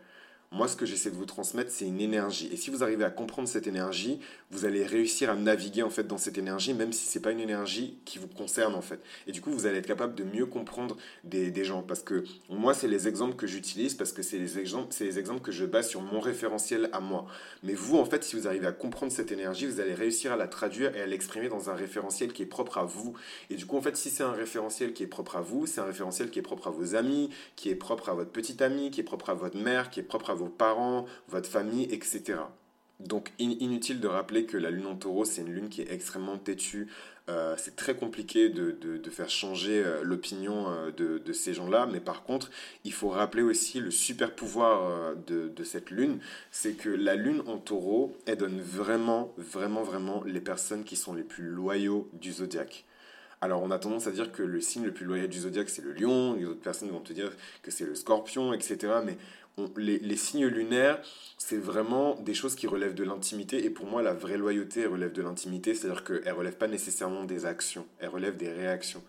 Moi, 0.54 0.68
ce 0.68 0.76
que 0.76 0.87
j'essaie 0.87 1.11
de 1.11 1.16
vous 1.16 1.26
transmettre, 1.26 1.73
c'est 1.73 1.84
une 1.84 2.00
énergie. 2.00 2.49
Et 2.52 2.56
si 2.56 2.70
vous 2.70 2.84
arrivez 2.84 3.02
à 3.02 3.11
comprendre 3.11 3.49
cette 3.49 3.66
énergie, 3.66 4.20
vous 4.52 4.64
allez 4.64 4.87
réussir 4.87 5.28
à 5.28 5.34
naviguer 5.34 5.82
en 5.82 5.90
fait 5.90 6.06
dans 6.06 6.16
cette 6.16 6.38
énergie, 6.38 6.75
même 6.75 6.92
si 6.92 7.08
c'est 7.08 7.18
pas 7.18 7.32
une 7.32 7.40
énergie 7.40 7.99
qui 8.04 8.20
vous 8.20 8.28
concerne 8.28 8.76
en 8.76 8.80
fait. 8.80 9.00
Et 9.26 9.32
du 9.32 9.40
coup, 9.40 9.50
vous 9.50 9.66
allez 9.66 9.78
être 9.78 9.87
capable 9.88 10.14
de 10.14 10.23
mieux 10.23 10.46
comprendre 10.46 10.96
des, 11.25 11.50
des 11.50 11.64
gens. 11.64 11.82
Parce 11.82 12.04
que 12.04 12.23
moi, 12.49 12.73
c'est 12.73 12.87
les 12.87 13.08
exemples 13.08 13.34
que 13.34 13.49
j'utilise, 13.49 13.94
parce 13.94 14.12
que 14.12 14.23
c'est 14.23 14.38
les 14.38 14.61
exemples, 14.61 14.90
c'est 14.90 15.02
les 15.02 15.18
exemples 15.18 15.40
que 15.40 15.50
je 15.50 15.64
base 15.64 15.88
sur 15.88 16.02
mon 16.02 16.20
référentiel 16.20 16.88
à 16.92 17.00
moi. 17.00 17.26
Mais 17.64 17.75
vous, 17.75 17.99
en 17.99 18.04
fait, 18.04 18.23
si 18.23 18.37
vous 18.37 18.46
arrivez 18.46 18.68
à 18.68 18.73
comprendre 18.73 19.11
cette 19.11 19.32
énergie, 19.32 19.66
vous 19.66 19.80
allez 19.80 19.94
réussir 19.94 20.30
à 20.30 20.37
la 20.37 20.46
traduire 20.46 20.96
et 20.96 21.02
à 21.02 21.06
l'exprimer 21.06 21.49
dans 21.49 21.68
un 21.68 21.75
référentiel 21.75 22.32
qui 22.32 22.42
est 22.42 22.46
propre 22.46 22.78
à 22.78 22.84
vous. 22.84 23.14
Et 23.50 23.56
du 23.56 23.66
coup, 23.66 23.76
en 23.76 23.82
fait, 23.82 23.96
si 23.96 24.08
c'est 24.08 24.23
un 24.23 24.30
référentiel 24.30 24.92
qui 24.92 25.02
est 25.02 25.08
propre 25.08 25.34
à 25.34 25.40
vous, 25.40 25.66
c'est 25.66 25.80
un 25.80 25.87
référentiel 25.87 26.30
qui 26.30 26.38
est 26.38 26.42
propre 26.42 26.68
à 26.68 26.70
vos 26.70 26.94
amis, 26.94 27.30
qui 27.56 27.70
est 27.70 27.75
propre 27.75 28.08
à 28.08 28.14
votre 28.14 28.30
petite 28.30 28.62
amie, 28.62 28.92
qui 28.92 29.00
est 29.00 29.04
propre 29.04 29.30
à 29.30 29.34
votre 29.34 29.56
mère, 29.56 29.90
qui 29.90 29.99
est 29.99 30.04
propre 30.04 30.30
à 30.30 30.34
vos 30.34 30.43
parents, 30.48 31.06
votre 31.28 31.48
famille, 31.48 31.84
etc. 31.90 32.38
Donc 33.00 33.32
inutile 33.38 34.00
de 34.00 34.06
rappeler 34.06 34.46
que 34.46 34.56
la 34.56 34.70
lune 34.70 34.86
en 34.86 34.94
taureau, 34.94 35.24
c'est 35.24 35.42
une 35.42 35.52
lune 35.52 35.68
qui 35.68 35.82
est 35.82 35.92
extrêmement 35.92 36.38
têtue. 36.38 36.88
Euh, 37.28 37.54
c'est 37.56 37.74
très 37.74 37.96
compliqué 37.96 38.50
de, 38.50 39.00
faire 39.10 39.30
changer 39.30 39.82
euh, 39.82 40.02
l'opinion 40.02 40.68
euh, 40.68 40.90
de, 40.90 41.32
ces 41.32 41.54
gens-là, 41.54 41.88
mais 41.90 42.00
par 42.00 42.22
contre, 42.22 42.50
il 42.84 42.92
faut 42.92 43.08
rappeler 43.08 43.42
aussi 43.42 43.80
le 43.80 43.90
super 43.90 44.34
pouvoir 44.34 45.16
de, 45.26 45.48
de 45.48 45.64
cette 45.64 45.90
lune, 45.90 46.18
c'est 46.50 46.74
que 46.74 46.90
la 46.90 47.14
lune 47.14 47.42
en 47.46 47.58
taureau, 47.58 48.16
elle 48.26 48.36
donne 48.36 48.60
vraiment, 48.60 49.32
vraiment, 49.38 49.82
vraiment 49.82 50.22
les 50.24 50.40
personnes 50.40 50.84
qui 50.84 50.96
sont 50.96 51.14
les 51.14 51.22
plus 51.22 51.48
loyaux 51.48 52.08
du 52.12 52.32
zodiaque. 52.32 52.84
Alors 53.44 53.62
on 53.62 53.70
a 53.70 53.78
tendance 53.78 54.06
à 54.06 54.10
dire 54.10 54.32
que 54.32 54.42
le 54.42 54.58
signe 54.62 54.84
le 54.84 54.92
plus 54.92 55.04
loyal 55.04 55.28
du 55.28 55.40
zodiaque 55.40 55.68
c'est 55.68 55.84
le 55.84 55.92
lion, 55.92 56.32
les 56.32 56.46
autres 56.46 56.62
personnes 56.62 56.88
vont 56.88 57.00
te 57.00 57.12
dire 57.12 57.30
que 57.60 57.70
c'est 57.70 57.84
le 57.84 57.94
scorpion, 57.94 58.54
etc. 58.54 58.94
Mais 59.04 59.18
les, 59.76 59.98
les, 59.98 60.16
signes 60.16 60.46
lunaires, 60.46 60.98
c'est 61.36 61.58
vraiment 61.58 62.14
des 62.14 62.32
choses 62.32 62.54
qui 62.54 62.66
relèvent 62.66 62.94
de 62.94 63.04
l'intimité. 63.04 63.62
Et 63.62 63.68
pour 63.68 63.84
moi, 63.84 64.00
la 64.02 64.14
vraie 64.14 64.38
loyauté 64.38 64.86
relève 64.86 65.12
de 65.12 65.20
l'intimité, 65.20 65.74
c'est-à-dire 65.74 66.04
qu'elle 66.04 66.32
relève 66.32 66.56
pas 66.56 66.68
nécessairement 66.68 67.24
des 67.24 67.44
actions, 67.44 67.84
elle 67.98 68.08
relève 68.08 68.38
des 68.38 68.50
réactions 68.50 69.02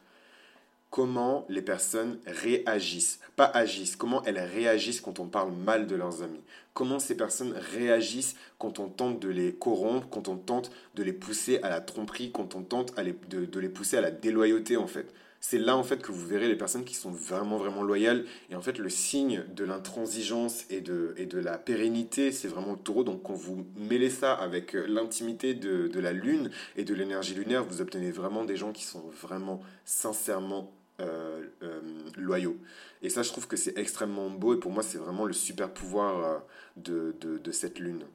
comment 0.96 1.46
les 1.50 1.62
personnes 1.62 2.20
réagissent, 2.26 3.20
pas 3.36 3.52
agissent, 3.54 3.98
comment 3.98 4.24
elles 4.24 4.40
réagissent 4.40 5.02
quand 5.02 5.20
on 5.20 5.28
parle 5.28 5.52
mal 5.52 5.88
de 5.88 5.96
leurs 5.98 6.24
amis, 6.24 6.40
comment 6.74 7.00
ces 7.00 7.18
personnes 7.18 7.54
réagissent 7.74 8.38
quand 8.60 8.80
on 8.80 8.88
tente 8.88 9.20
de 9.20 9.28
les 9.28 9.54
corrompre, 9.54 10.08
quand 10.10 10.30
on 10.30 10.38
tente 10.38 10.72
de 10.96 11.04
les 11.04 11.12
pousser 11.12 11.60
à 11.64 11.70
la 11.70 11.82
tromperie, 11.82 12.32
quand 12.32 12.56
on 12.56 12.62
tente 12.62 12.96
de, 12.96 13.60
les 13.60 13.68
pousser 13.68 13.98
à 13.98 14.02
la 14.02 14.10
déloyauté 14.10 14.78
en 14.78 14.88
fait. 14.88 15.14
C'est 15.42 15.58
là 15.58 15.76
en 15.76 15.84
fait 15.84 16.02
que 16.02 16.14
vous 16.14 16.26
verrez 16.26 16.48
les 16.48 16.56
personnes 16.56 16.86
qui 16.86 16.96
sont 16.96 17.12
vraiment 17.12 17.58
vraiment 17.58 17.84
loyales. 17.84 18.24
Et 18.50 18.56
en 18.56 18.62
fait 18.62 18.78
le 18.78 18.88
signe 18.88 19.44
de 19.54 19.66
l'intransigeance 19.66 20.64
et 20.70 20.80
de, 20.80 21.14
et 21.18 21.26
de 21.26 21.40
la 21.40 21.58
pérennité 21.58 22.32
c'est 22.32 22.48
vraiment 22.48 22.72
le 22.72 22.80
taureau. 22.80 23.04
Donc 23.04 23.22
quand 23.24 23.34
vous 23.34 23.66
mêlez 23.76 24.10
ça 24.10 24.32
avec 24.32 24.72
l'intimité 24.72 25.56
de, 25.56 25.90
de 25.90 26.00
la 26.00 26.14
lune 26.14 26.52
et 26.78 26.86
de 26.86 26.94
l'énergie 26.94 27.34
lunaire 27.34 27.66
vous 27.66 27.82
obtenez 27.82 28.12
vraiment 28.12 28.46
des 28.46 28.56
gens 28.56 28.72
qui 28.72 28.86
sont 28.86 29.04
vraiment 29.22 29.60
sincèrement 29.84 30.72
euh, 31.02 31.44
euh, 31.62 31.82
loyaux. 32.16 32.58
Et 33.02 33.10
ça, 33.10 33.22
je 33.22 33.30
trouve 33.30 33.50
que 33.50 33.58
c'est 33.58 33.78
extrêmement 33.78 34.30
beau 34.30 34.56
et 34.56 34.60
pour 34.62 34.72
moi, 34.72 34.82
c'est 34.82 34.98
vraiment 34.98 35.26
le 35.26 35.34
super 35.34 35.74
pouvoir 35.74 36.24
euh, 36.24 36.38
de, 36.78 37.16
de, 37.20 37.38
de, 37.38 37.52
cette 37.52 37.80
lune. 37.80 38.06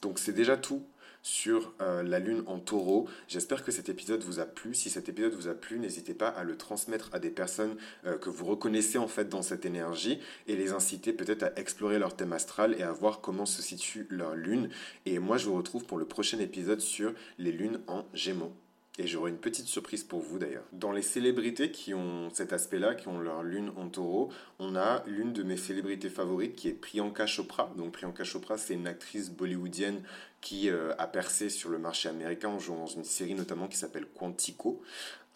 Donc, 0.00 0.18
c'est 0.18 0.32
déjà 0.32 0.56
tout 0.56 0.84
sur 1.22 1.72
la 1.78 2.18
lune 2.18 2.42
en 2.48 2.58
taureau. 2.58 3.08
J'espère 3.28 3.62
que 3.62 3.70
cet 3.70 3.88
épisode 3.88 4.24
vous 4.24 4.40
a 4.40 4.44
plu. 4.44 4.74
Si 4.74 4.90
cet 4.90 5.08
épisode 5.08 5.34
vous 5.34 5.46
a 5.46 5.54
plu, 5.54 5.78
n'hésitez 5.78 6.14
pas 6.14 6.26
à 6.26 6.42
le 6.42 6.56
transmettre 6.56 7.10
à 7.12 7.20
des 7.20 7.30
personnes 7.30 7.76
que 8.02 8.28
vous 8.28 8.44
reconnaissez 8.44 8.98
en 8.98 9.06
fait 9.06 9.28
dans 9.28 9.42
cette 9.42 9.64
énergie 9.64 10.18
et 10.48 10.56
les 10.56 10.72
inciter 10.72 11.12
peut-être 11.12 11.44
à 11.44 11.52
explorer 11.54 12.00
leur 12.00 12.16
thème 12.16 12.32
astral 12.32 12.74
et 12.76 12.82
à 12.82 12.90
voir 12.90 13.20
comment 13.20 13.46
se 13.46 13.62
situe 13.62 14.08
leur 14.10 14.34
lune. 14.34 14.68
Et 15.06 15.20
moi, 15.20 15.36
je 15.36 15.46
vous 15.46 15.54
retrouve 15.54 15.84
pour 15.84 15.98
le 15.98 16.06
prochain 16.06 16.40
épisode 16.40 16.80
sur 16.80 17.14
les 17.38 17.52
lunes 17.52 17.78
en 17.86 18.04
gémeaux. 18.14 18.52
Et 18.98 19.06
j'aurai 19.06 19.30
une 19.30 19.38
petite 19.38 19.68
surprise 19.68 20.04
pour 20.04 20.20
vous 20.20 20.38
d'ailleurs. 20.38 20.64
Dans 20.72 20.92
les 20.92 21.00
célébrités 21.00 21.70
qui 21.70 21.94
ont 21.94 22.28
cet 22.30 22.52
aspect-là, 22.52 22.94
qui 22.94 23.08
ont 23.08 23.18
leur 23.18 23.42
lune 23.42 23.72
en 23.76 23.88
taureau, 23.88 24.30
on 24.58 24.76
a 24.76 25.02
l'une 25.06 25.32
de 25.32 25.42
mes 25.42 25.56
célébrités 25.56 26.10
favorites 26.10 26.54
qui 26.54 26.68
est 26.68 26.74
Priyanka 26.74 27.26
Chopra. 27.26 27.72
Donc 27.78 27.92
Priyanka 27.92 28.22
Chopra, 28.24 28.58
c'est 28.58 28.74
une 28.74 28.86
actrice 28.86 29.30
bollywoodienne 29.30 30.02
qui 30.42 30.68
euh, 30.68 30.92
a 30.98 31.06
percé 31.06 31.48
sur 31.48 31.70
le 31.70 31.78
marché 31.78 32.10
américain 32.10 32.48
en 32.48 32.58
jouant 32.58 32.80
dans 32.80 32.86
une 32.86 33.04
série 33.04 33.34
notamment 33.34 33.66
qui 33.66 33.78
s'appelle 33.78 34.04
Quantico. 34.04 34.82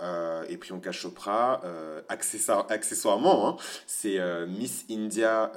Euh, 0.03 0.45
et 0.51 0.59
Priyanka 0.59 0.93
Chopra, 0.93 1.63
euh, 1.65 2.03
accessoirement, 2.11 3.49
hein, 3.49 3.57
c'est 3.87 4.19
Miss 4.47 4.85
India 4.91 5.51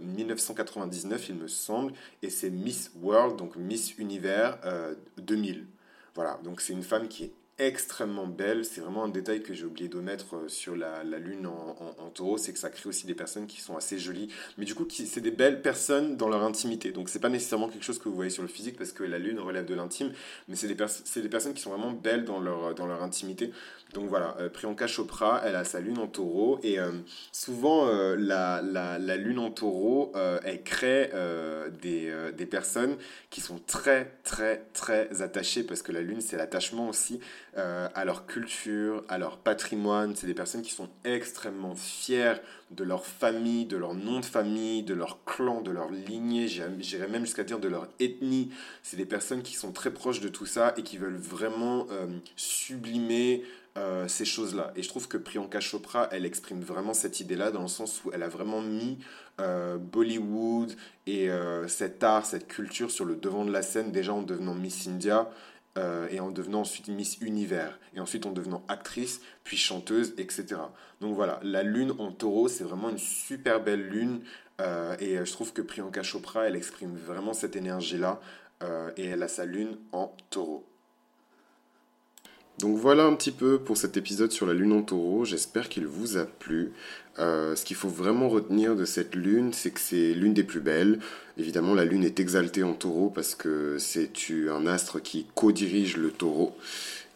1999, 0.00 1.28
il 1.28 1.34
me 1.34 1.48
semble, 1.48 1.92
et 2.22 2.30
c'est 2.30 2.48
Miss 2.48 2.90
World, 3.02 3.36
donc 3.36 3.56
Miss 3.56 3.98
Univers 3.98 4.58
2000. 5.18 5.66
Voilà, 6.14 6.38
donc 6.44 6.60
c'est 6.60 6.72
une 6.72 6.82
femme 6.82 7.08
qui 7.08 7.24
est 7.24 7.32
extrêmement 7.58 8.26
belle. 8.26 8.64
C'est 8.64 8.80
vraiment 8.80 9.04
un 9.04 9.08
détail 9.08 9.42
que 9.42 9.54
j'ai 9.54 9.64
oublié 9.64 9.88
de 9.88 9.98
mettre 10.00 10.36
euh, 10.36 10.48
sur 10.48 10.76
la, 10.76 11.02
lune 11.04 11.46
en, 11.46 12.10
taureau, 12.14 12.36
c'est 12.36 12.52
que 12.52 12.58
ça 12.58 12.70
crée 12.70 12.88
aussi 12.88 13.06
des 13.06 13.14
personnes 13.14 13.46
qui 13.46 13.60
sont 13.60 13.76
assez 13.76 13.98
jolies. 13.98 14.28
Mais 14.58 14.64
du 14.64 14.74
coup, 14.74 14.86
c'est 14.88 15.20
des 15.20 15.30
belles 15.30 15.62
personnes 15.62 16.16
dans 16.16 16.28
leur 16.28 16.42
intimité. 16.42 16.90
Donc 16.92 17.08
c'est 17.08 17.18
pas 17.18 17.28
nécessairement 17.28 17.68
quelque 17.68 17.84
chose 17.84 17.98
que 17.98 18.08
vous 18.08 18.14
voyez 18.14 18.30
sur 18.30 18.42
le 18.42 18.48
physique 18.48 18.76
parce 18.76 18.92
que 18.92 19.04
la 19.04 19.18
lune 19.18 19.38
relève 19.38 19.64
de 19.66 19.74
l'intime, 19.74 20.12
mais 20.48 20.56
c'est 20.56 20.68
des, 20.68 20.74
des 20.74 21.28
personnes 21.28 21.54
qui 21.54 21.62
sont 21.62 21.70
vraiment 21.70 21.92
belles 21.92 22.24
dans 22.24 22.40
leur, 22.40 22.74
dans 22.74 22.86
leur 22.86 23.02
intimité. 23.02 23.52
Donc 23.92 24.08
voilà, 24.08 24.36
euh, 24.40 24.48
Priyanka 24.48 24.86
Chopra, 24.86 25.42
elle 25.44 25.56
a 25.56 25.64
sa 25.64 25.80
lune 25.80 25.98
en 25.98 26.08
taureau 26.08 26.58
et 26.62 26.78
euh, 26.78 26.92
souvent 27.32 27.86
la, 27.86 28.60
la, 28.62 28.98
la, 28.98 29.16
lune 29.16 29.38
en 29.38 29.50
taureau, 29.50 30.12
elle 30.44 30.62
crée 30.62 31.10
des, 31.80 32.12
des 32.36 32.46
personnes 32.46 32.96
qui 33.30 33.40
sont 33.40 33.60
très 33.66 34.12
très 34.24 34.64
très 34.72 35.22
attachées 35.22 35.62
parce 35.62 35.82
que 35.82 35.92
la 35.92 36.00
lune 36.00 36.20
c'est 36.20 36.36
l'attachement 36.36 36.88
aussi 36.88 37.20
euh, 37.56 37.88
à 37.94 38.04
leur 38.04 38.26
culture, 38.26 39.04
à 39.08 39.16
leur 39.16 39.38
patrimoine. 39.38 40.16
C'est 40.16 40.26
des 40.26 40.34
personnes 40.34 40.62
qui 40.62 40.72
sont 40.72 40.88
extrêmement 41.04 41.76
fières 41.76 42.40
de 42.72 42.82
leur 42.82 43.06
famille, 43.06 43.64
de 43.64 43.76
leur 43.76 43.94
nom 43.94 44.18
de 44.18 44.24
famille, 44.24 44.82
de 44.82 44.92
leur 44.92 45.22
clan, 45.24 45.60
de 45.60 45.70
leur 45.70 45.88
lignée, 45.92 46.48
j'irais 46.48 47.06
même 47.06 47.24
jusqu'à 47.24 47.44
dire 47.44 47.60
de 47.60 47.68
leur 47.68 47.86
ethnie. 48.00 48.50
C'est 48.82 48.96
des 48.96 49.06
personnes 49.06 49.42
qui 49.42 49.54
sont 49.54 49.70
très 49.70 49.92
proches 49.92 50.18
de 50.18 50.28
tout 50.28 50.46
ça 50.46 50.74
et 50.76 50.82
qui 50.82 50.98
veulent 50.98 51.16
vraiment 51.16 51.86
euh, 51.92 52.08
sublimer 52.34 53.44
euh, 53.78 54.08
ces 54.08 54.24
choses-là. 54.24 54.72
Et 54.74 54.82
je 54.82 54.88
trouve 54.88 55.06
que 55.06 55.16
Priyanka 55.16 55.60
Chopra, 55.60 56.08
elle 56.10 56.26
exprime 56.26 56.60
vraiment 56.60 56.92
cette 56.92 57.20
idée-là 57.20 57.52
dans 57.52 57.62
le 57.62 57.68
sens 57.68 58.04
où 58.04 58.10
elle 58.12 58.24
a 58.24 58.28
vraiment 58.28 58.62
mis 58.62 58.98
Bollywood 59.92 60.72
et 61.08 61.28
cet 61.66 62.04
art, 62.04 62.24
cette 62.24 62.46
culture 62.46 62.92
sur 62.92 63.04
le 63.04 63.16
devant 63.16 63.44
de 63.44 63.50
la 63.50 63.62
scène 63.62 63.90
déjà 63.90 64.14
en 64.14 64.22
devenant 64.22 64.54
Miss 64.54 64.86
India. 64.86 65.28
Euh, 65.76 66.06
et 66.10 66.20
en 66.20 66.30
devenant 66.30 66.60
ensuite 66.60 66.86
Miss 66.86 67.18
Univers, 67.20 67.80
et 67.96 68.00
ensuite 68.00 68.26
en 68.26 68.30
devenant 68.30 68.62
actrice, 68.68 69.20
puis 69.42 69.56
chanteuse, 69.56 70.14
etc. 70.18 70.60
Donc 71.00 71.16
voilà, 71.16 71.40
la 71.42 71.64
lune 71.64 71.92
en 71.98 72.12
taureau, 72.12 72.46
c'est 72.46 72.62
vraiment 72.62 72.90
une 72.90 72.98
super 72.98 73.60
belle 73.60 73.88
lune, 73.88 74.20
euh, 74.60 74.94
et 75.00 75.16
je 75.16 75.32
trouve 75.32 75.52
que 75.52 75.62
Priyanka 75.62 76.04
Chopra, 76.04 76.46
elle 76.46 76.54
exprime 76.54 76.96
vraiment 76.96 77.32
cette 77.32 77.56
énergie-là, 77.56 78.20
euh, 78.62 78.92
et 78.96 79.06
elle 79.06 79.22
a 79.24 79.28
sa 79.28 79.46
lune 79.46 79.76
en 79.90 80.16
taureau. 80.30 80.64
Donc 82.58 82.78
voilà 82.78 83.04
un 83.04 83.14
petit 83.14 83.32
peu 83.32 83.58
pour 83.58 83.76
cet 83.76 83.96
épisode 83.96 84.30
sur 84.30 84.46
la 84.46 84.54
lune 84.54 84.72
en 84.72 84.82
taureau, 84.82 85.24
j'espère 85.24 85.68
qu'il 85.68 85.86
vous 85.86 86.16
a 86.16 86.24
plu. 86.24 86.72
Euh, 87.18 87.56
ce 87.56 87.64
qu'il 87.64 87.76
faut 87.76 87.88
vraiment 87.88 88.28
retenir 88.28 88.76
de 88.76 88.84
cette 88.84 89.16
lune, 89.16 89.52
c'est 89.52 89.72
que 89.72 89.80
c'est 89.80 90.14
l'une 90.14 90.34
des 90.34 90.44
plus 90.44 90.60
belles. 90.60 91.00
Évidemment, 91.36 91.74
la 91.74 91.84
lune 91.84 92.04
est 92.04 92.20
exaltée 92.20 92.62
en 92.62 92.74
taureau 92.74 93.10
parce 93.10 93.34
que 93.34 93.76
c'est 93.78 94.10
un 94.48 94.66
astre 94.66 95.02
qui 95.02 95.26
co-dirige 95.34 95.96
le 95.96 96.10
taureau. 96.10 96.56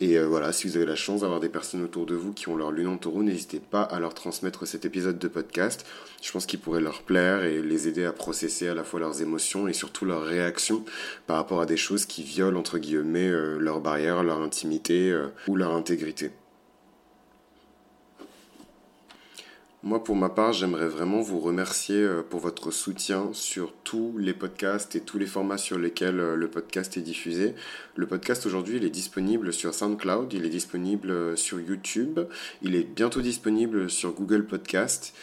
Et 0.01 0.17
euh, 0.17 0.27
voilà, 0.27 0.53
si 0.53 0.69
vous 0.69 0.77
avez 0.77 0.87
la 0.87 0.95
chance 0.95 1.23
d'avoir 1.23 1.41
des 1.41 1.49
personnes 1.49 1.83
autour 1.83 2.07
de 2.07 2.15
vous 2.15 2.33
qui 2.33 2.49
ont 2.49 2.57
leur 2.57 2.71
lune 2.71 2.87
en 2.87 2.97
taureau, 2.97 3.23
n'hésitez 3.23 3.59
pas 3.59 3.83
à 3.83 3.99
leur 3.99 4.15
transmettre 4.15 4.67
cet 4.67 4.85
épisode 4.85 5.19
de 5.19 5.29
podcast. 5.29 5.85
Je 6.23 6.31
pense 6.31 6.47
qu'il 6.47 6.61
pourrait 6.61 6.81
leur 6.81 7.03
plaire 7.03 7.43
et 7.45 7.61
les 7.63 7.89
aider 7.89 8.05
à 8.05 8.13
processer 8.13 8.69
à 8.69 8.75
la 8.75 8.85
fois 8.85 9.01
leurs 9.01 9.23
émotions 9.23 9.67
et 9.67 9.73
surtout 9.73 10.05
leurs 10.05 10.25
réactions 10.25 10.85
par 11.27 11.37
rapport 11.37 11.61
à 11.61 11.67
des 11.67 11.77
choses 11.77 12.07
qui 12.07 12.23
violent, 12.23 12.61
entre 12.61 12.79
guillemets, 12.79 13.29
euh, 13.29 13.59
leurs 13.59 13.81
barrières, 13.81 14.23
leur 14.23 14.41
intimité 14.41 15.17
ou 15.49 15.57
leur 15.57 15.75
intégrité. 15.75 16.31
Moi, 19.85 20.03
pour 20.03 20.17
ma 20.17 20.29
part, 20.29 20.53
j'aimerais 20.53 20.89
vraiment 20.89 21.21
vous 21.21 21.39
remercier 21.39 22.03
euh, 22.03 22.23
pour 22.29 22.41
votre 22.41 22.73
soutien 22.73 23.29
sur 23.33 23.73
tous 23.85 24.19
les 24.19 24.35
podcasts 24.35 24.97
et 24.97 25.01
tous 25.01 25.19
les 25.19 25.27
formats 25.27 25.57
sur 25.57 25.79
lesquels 25.79 26.19
euh, 26.19 26.35
le 26.35 26.49
podcast 26.49 26.97
est 26.97 27.01
diffusé. 27.01 27.55
Le 27.95 28.09
podcast 28.09 28.45
aujourd'hui, 28.45 28.79
il 28.79 28.85
est 28.85 28.91
disponible 28.91 29.53
sur 29.53 29.73
SoundCloud, 29.73 30.33
il 30.33 30.45
est 30.45 30.49
disponible 30.49 31.13
euh, 31.13 31.37
sur 31.37 31.61
YouTube, 31.61 32.19
il 32.61 32.75
est 32.75 32.83
bientôt 32.83 33.21
disponible 33.21 33.89
sur 33.89 34.15
Google 34.15 34.47
Podcast. 34.47 35.15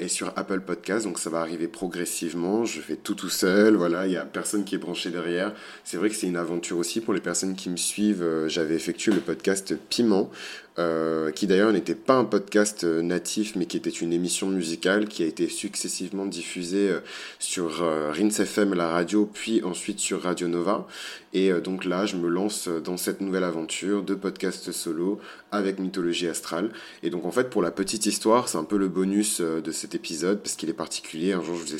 Et 0.00 0.08
sur 0.08 0.32
Apple 0.36 0.60
Podcast, 0.60 1.04
donc 1.04 1.18
ça 1.18 1.28
va 1.28 1.40
arriver 1.40 1.68
progressivement. 1.68 2.64
Je 2.64 2.80
fais 2.80 2.96
tout 2.96 3.14
tout 3.14 3.28
seul, 3.28 3.76
voilà, 3.76 4.06
il 4.06 4.10
n'y 4.10 4.16
a 4.16 4.24
personne 4.24 4.64
qui 4.64 4.74
est 4.74 4.78
branché 4.78 5.10
derrière. 5.10 5.52
C'est 5.84 5.98
vrai 5.98 6.08
que 6.08 6.14
c'est 6.14 6.26
une 6.26 6.36
aventure 6.36 6.78
aussi 6.78 7.00
pour 7.00 7.12
les 7.12 7.20
personnes 7.20 7.54
qui 7.54 7.68
me 7.68 7.76
suivent. 7.76 8.24
J'avais 8.46 8.74
effectué 8.74 9.12
le 9.12 9.20
podcast 9.20 9.74
Piment, 9.90 10.30
euh, 10.78 11.32
qui 11.32 11.48
d'ailleurs 11.48 11.72
n'était 11.72 11.96
pas 11.96 12.14
un 12.14 12.24
podcast 12.24 12.84
euh, 12.84 13.02
natif, 13.02 13.56
mais 13.56 13.66
qui 13.66 13.76
était 13.76 13.90
une 13.90 14.12
émission 14.12 14.46
musicale 14.46 15.08
qui 15.08 15.24
a 15.24 15.26
été 15.26 15.48
successivement 15.48 16.24
diffusée 16.24 16.90
euh, 16.90 17.00
sur 17.40 17.78
Rins 18.12 18.28
FM, 18.28 18.74
la 18.74 18.88
radio, 18.88 19.28
puis 19.32 19.60
ensuite 19.64 19.98
sur 19.98 20.22
Radio 20.22 20.46
Nova. 20.46 20.86
Et 21.34 21.52
donc 21.52 21.84
là, 21.84 22.06
je 22.06 22.16
me 22.16 22.26
lance 22.26 22.68
dans 22.68 22.96
cette 22.96 23.20
nouvelle 23.20 23.44
aventure 23.44 24.02
de 24.02 24.14
podcast 24.14 24.72
solo 24.72 25.20
avec 25.50 25.78
Mythologie 25.78 26.26
Astrale. 26.26 26.70
Et 27.02 27.10
donc 27.10 27.26
en 27.26 27.30
fait, 27.30 27.50
pour 27.50 27.60
la 27.60 27.70
petite 27.70 28.06
histoire, 28.06 28.48
c'est 28.48 28.56
un 28.56 28.64
peu 28.64 28.78
le 28.78 28.88
bonus 28.88 29.42
de 29.62 29.70
cet 29.72 29.94
épisode, 29.94 30.42
parce 30.42 30.56
qu'il 30.56 30.68
est 30.68 30.74
particulier. 30.74 31.32
Un 31.32 31.42
jour, 31.42 31.56
je 31.56 31.62
vous, 31.62 31.74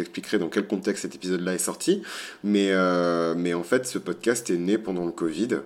expliquerai 0.00 0.38
dans, 0.38 0.48
quel 0.48 0.66
contexte 0.66 1.02
cet 1.02 1.14
épisode-là 1.14 1.54
est 1.54 1.58
sorti. 1.58 2.02
Mais, 2.44 2.72
mais 3.36 3.54
en 3.54 3.62
fait, 3.62 3.86
ce 3.86 3.98
podcast 3.98 4.50
est 4.50 4.56
né 4.56 4.78
pendant 4.78 5.06
le 5.06 5.12
Covid. 5.12 5.58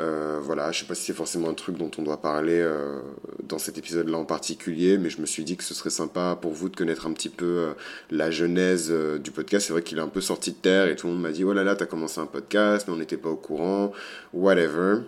Euh, 0.00 0.40
voilà, 0.42 0.72
je 0.72 0.80
sais 0.80 0.86
pas 0.86 0.94
si 0.94 1.02
c'est 1.02 1.12
forcément 1.12 1.50
un 1.50 1.54
truc 1.54 1.76
dont 1.76 1.90
on 1.98 2.02
doit 2.02 2.22
parler 2.22 2.58
euh, 2.58 3.00
dans 3.42 3.58
cet 3.58 3.76
épisode-là 3.76 4.16
en 4.16 4.24
particulier, 4.24 4.98
mais 4.98 5.10
je 5.10 5.20
me 5.20 5.26
suis 5.26 5.44
dit 5.44 5.56
que 5.56 5.64
ce 5.64 5.74
serait 5.74 5.90
sympa 5.90 6.38
pour 6.40 6.52
vous 6.52 6.68
de 6.68 6.76
connaître 6.76 7.06
un 7.06 7.12
petit 7.12 7.28
peu 7.28 7.44
euh, 7.44 7.72
la 8.10 8.30
genèse 8.30 8.92
du 9.22 9.30
podcast. 9.30 9.66
C'est 9.66 9.72
vrai 9.72 9.82
qu'il 9.82 9.98
est 9.98 10.02
un 10.02 10.08
peu 10.08 10.20
sorti 10.20 10.52
de 10.52 10.56
terre 10.56 10.88
et 10.88 10.96
tout 10.96 11.06
le 11.06 11.14
monde 11.14 11.22
m'a 11.22 11.32
dit 11.32 11.44
oh 11.44 11.52
là 11.52 11.64
là, 11.64 11.74
t'as 11.74 11.86
commencé 11.86 12.20
un 12.20 12.26
podcast, 12.26 12.86
mais 12.86 12.94
on 12.94 12.98
n'était 12.98 13.16
pas 13.16 13.28
au 13.28 13.36
courant, 13.36 13.92
whatever. 14.32 15.00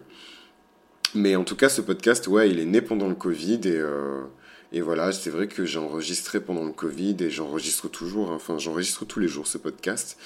Mais 1.14 1.36
en 1.36 1.44
tout 1.44 1.56
cas, 1.56 1.68
ce 1.68 1.80
podcast, 1.80 2.26
ouais, 2.26 2.50
il 2.50 2.58
est 2.58 2.66
né 2.66 2.82
pendant 2.82 3.08
le 3.08 3.14
Covid 3.14 3.60
et 3.64 3.82
et 4.72 4.80
voilà, 4.80 5.12
c'est 5.12 5.30
vrai 5.30 5.48
que 5.48 5.64
j'ai 5.64 5.78
enregistré 5.78 6.40
pendant 6.40 6.64
le 6.64 6.72
Covid 6.72 7.16
et 7.20 7.30
j'enregistre 7.30 7.88
toujours, 7.88 8.30
enfin 8.30 8.58
j'enregistre 8.58 9.04
tous 9.04 9.20
les 9.20 9.28
jours 9.28 9.46
ce 9.46 9.58
podcast. 9.58 10.18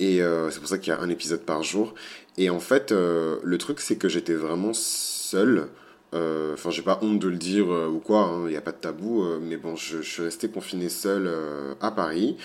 Et 0.00 0.20
c'est 0.50 0.60
pour 0.60 0.68
ça 0.68 0.78
qu'il 0.78 0.92
y 0.92 0.96
a 0.96 1.00
un 1.00 1.08
épisode 1.08 1.42
par 1.42 1.62
jour. 1.62 1.94
Et 2.36 2.50
en 2.50 2.60
fait, 2.60 2.92
le 2.92 3.56
truc, 3.58 3.80
c'est 3.80 3.96
que 3.96 4.08
j'étais 4.08 4.34
vraiment 4.34 4.72
seul. 4.72 5.68
Enfin, 6.12 6.70
j'ai 6.70 6.82
pas 6.82 6.98
honte 7.02 7.18
de 7.18 7.28
le 7.28 7.36
dire 7.36 7.68
ou 7.68 7.98
quoi, 7.98 8.40
il 8.46 8.50
n'y 8.50 8.56
a 8.56 8.60
pas 8.60 8.72
de 8.72 8.78
tabou, 8.78 9.24
mais 9.40 9.56
bon, 9.56 9.76
je, 9.76 10.00
suis 10.00 10.22
resté 10.22 10.48
confiné 10.48 10.88
seul 10.88 11.30
à 11.80 11.90
Paris. 11.90 12.36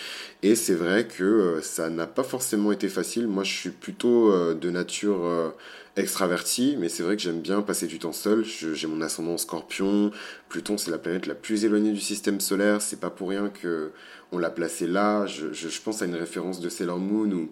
Et 0.44 0.56
c'est 0.56 0.76
vrai 0.76 1.08
que 1.08 1.60
ça 1.62 1.90
n'a 1.90 2.06
pas 2.06 2.24
forcément 2.24 2.72
été 2.72 2.90
facile. 2.90 3.28
Moi, 3.28 3.44
je 3.44 3.54
suis 3.54 3.70
plutôt 3.70 4.54
de 4.54 4.70
nature 4.70 5.54
extraverti, 5.96 6.76
mais 6.80 6.90
c'est 6.90 7.04
vrai 7.04 7.16
que 7.16 7.22
j'aime 7.22 7.42
bien 7.42 7.62
passer 7.62 7.88
du 7.88 8.00
temps 8.00 8.14
seul. 8.14 8.44
J'ai 8.44 8.88
mon 8.88 9.02
ascendant 9.02 9.38
scorpion. 9.38 10.12
Pluton, 10.50 10.78
c'est 10.78 10.92
la 10.92 10.98
planète 10.98 11.28
la 11.28 11.36
plus 11.36 11.66
éloignée 11.66 11.92
du 11.92 12.00
système 12.00 12.40
solaire. 12.40 12.82
C'est 12.82 13.00
pas 13.00 13.10
pour 13.10 13.30
rien 13.30 13.50
que 13.50 13.92
on 14.32 14.40
l'a 14.40 14.50
placé 14.50 14.88
là. 14.88 15.26
Je, 15.28 15.82
pense 15.82 16.02
à 16.02 16.06
une 16.06 16.16
référence 16.16 16.60
de 16.60 16.70
Sailor 16.70 16.98
Moon 16.98 17.48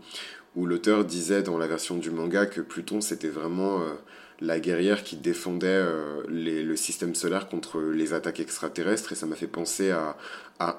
où, 0.55 0.65
l'auteur 0.65 1.05
disait 1.05 1.43
dans 1.43 1.57
la 1.57 1.67
version 1.67 1.97
du 1.97 2.09
manga 2.09 2.45
que 2.45 2.61
Pluton, 2.61 3.01
c'était 3.01 3.29
vraiment 3.29 3.81
euh, 3.81 3.93
la 4.41 4.59
guerrière 4.59 5.03
qui 5.03 5.15
défendait 5.15 5.67
euh, 5.67 6.23
le 6.27 6.75
système 6.75 7.15
solaire 7.15 7.47
contre 7.47 7.79
les 7.79 8.13
attaques 8.13 8.39
extraterrestres. 8.39 9.11
Et 9.11 9.15
ça 9.15 9.27
m'a 9.27 9.35
fait 9.35 9.47
penser 9.47 9.91
à, 9.91 10.17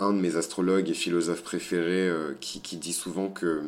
un 0.01 0.13
de 0.13 0.21
mes 0.21 0.37
astrologues 0.37 0.89
et 0.89 0.95
philosophes 0.95 1.43
préférés 1.43 2.09
euh, 2.09 2.35
qui, 2.41 2.77
dit 2.77 2.93
souvent 2.93 3.29
que 3.29 3.63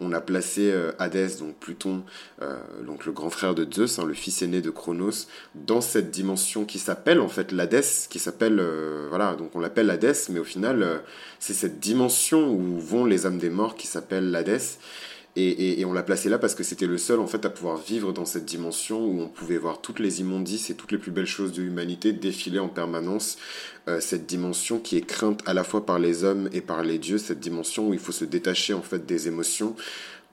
on 0.00 0.12
a 0.12 0.20
placé 0.20 0.70
euh, 0.70 0.92
Hadès, 0.98 1.38
donc 1.38 1.56
Pluton, 1.56 2.02
euh, 2.42 2.56
donc 2.86 3.06
le 3.06 3.12
grand 3.12 3.30
frère 3.30 3.54
de 3.54 3.66
Zeus, 3.70 3.98
hein, 3.98 4.04
le 4.04 4.14
fils 4.14 4.42
aîné 4.42 4.60
de 4.60 4.70
Chronos, 4.70 5.26
dans 5.54 5.80
cette 5.80 6.10
dimension 6.10 6.64
qui 6.64 6.78
s'appelle 6.78 7.20
en 7.20 7.28
fait 7.28 7.52
l'Hadès, 7.52 8.08
qui 8.10 8.18
s'appelle 8.18 8.62
voilà, 9.08 9.34
donc 9.34 9.54
on 9.54 9.60
l'appelle 9.60 9.86
l'Hadès, 9.86 10.28
mais 10.30 10.40
au 10.40 10.44
final 10.44 11.02
c'est 11.38 11.54
cette 11.54 11.80
dimension 11.80 12.52
où 12.52 12.78
vont 12.78 13.04
les 13.04 13.26
âmes 13.26 13.38
des 13.38 13.50
morts 13.50 13.76
qui 13.76 13.86
s'appelle 13.86 14.30
l'Hadès. 14.30 14.78
Et, 15.36 15.84
on 15.84 15.92
l'a 15.92 16.04
placé 16.04 16.28
là 16.28 16.38
parce 16.38 16.54
que 16.54 16.62
c'était 16.62 16.86
le 16.86 16.96
seul 16.96 17.18
en 17.18 17.26
fait 17.26 17.44
à 17.44 17.50
pouvoir 17.50 17.76
vivre 17.76 18.12
dans 18.12 18.24
cette 18.24 18.44
dimension 18.44 19.04
où 19.04 19.20
on 19.20 19.28
pouvait 19.28 19.58
voir 19.58 19.80
toutes 19.80 19.98
les 19.98 20.20
immondices 20.20 20.70
et 20.70 20.76
toutes 20.76 20.92
les 20.92 20.98
plus 20.98 21.10
belles 21.10 21.26
choses 21.26 21.52
de 21.52 21.62
l'humanité 21.62 22.12
défiler 22.12 22.60
en 22.60 22.68
permanence. 22.68 23.36
Euh, 23.88 24.00
cette 24.00 24.26
dimension 24.26 24.78
qui 24.78 24.96
est 24.96 25.04
crainte 25.04 25.40
à 25.44 25.52
la 25.52 25.64
fois 25.64 25.84
par 25.84 25.98
les 25.98 26.22
hommes 26.22 26.48
et 26.52 26.60
par 26.60 26.84
les 26.84 26.98
dieux, 26.98 27.18
cette 27.18 27.40
dimension 27.40 27.88
où 27.88 27.94
il 27.94 27.98
faut 27.98 28.12
se 28.12 28.24
détacher 28.24 28.74
en 28.74 28.80
fait 28.80 29.06
des 29.06 29.26
émotions 29.26 29.74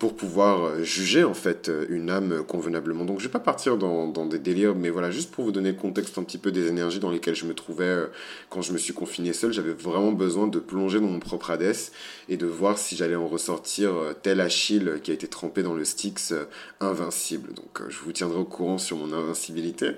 pour 0.02 0.16
pouvoir 0.16 0.64
euh, 0.64 0.84
juger 0.84 1.24
en 1.24 1.36
fait 1.36 1.70
euh, 1.70 1.86
une 1.90 2.10
âme 2.10 2.44
convenablement. 2.48 3.06
Donc 3.06 3.20
je 3.20 3.26
vais 3.26 3.32
pas 3.32 3.40
partir 3.40 3.78
dans, 3.78 4.26
des 4.26 4.40
délires, 4.40 4.74
mais 4.74 4.90
voilà, 4.90 5.12
juste 5.12 5.30
pour 5.30 5.44
vous 5.44 5.52
donner 5.52 5.74
le 5.74 5.78
contexte 5.78 6.18
un 6.18 6.24
petit 6.24 6.40
peu 6.40 6.52
des 6.52 6.70
énergies 6.70 7.00
dans 7.00 7.12
lesquelles 7.12 7.36
je 7.36 7.46
me 7.46 7.54
trouvais 7.54 7.86
euh, 7.86 8.08
quand 8.50 8.64
je 8.64 8.74
me 8.74 8.80
suis 8.80 8.96
confiné 8.96 9.32
seul, 9.32 9.54
j'avais 9.54 9.74
vraiment 9.74 10.12
besoin 10.12 10.48
de 10.48 10.58
plonger 10.58 11.00
dans 11.00 11.06
mon 11.06 11.20
propre 11.20 11.52
Hadès 11.52 11.92
et 12.30 12.38
de 12.38 12.48
voir 12.48 12.80
si 12.80 12.96
j'allais 12.96 13.16
en 13.16 13.28
ressortir 13.28 13.92
tel 14.24 14.42
Achille 14.42 14.94
qui 15.04 15.12
a 15.12 15.14
été 15.14 15.28
trempé 15.28 15.62
dans 15.62 15.76
le 15.76 15.86
Styx 15.86 16.34
invincible. 16.80 17.54
Donc 17.54 17.88
je 17.88 18.00
vous 18.00 18.12
tiendrai 18.12 18.40
au 18.40 18.46
courant 18.46 18.80
sur 18.80 18.98
mon 18.98 19.14
invincibilité. 19.14 19.92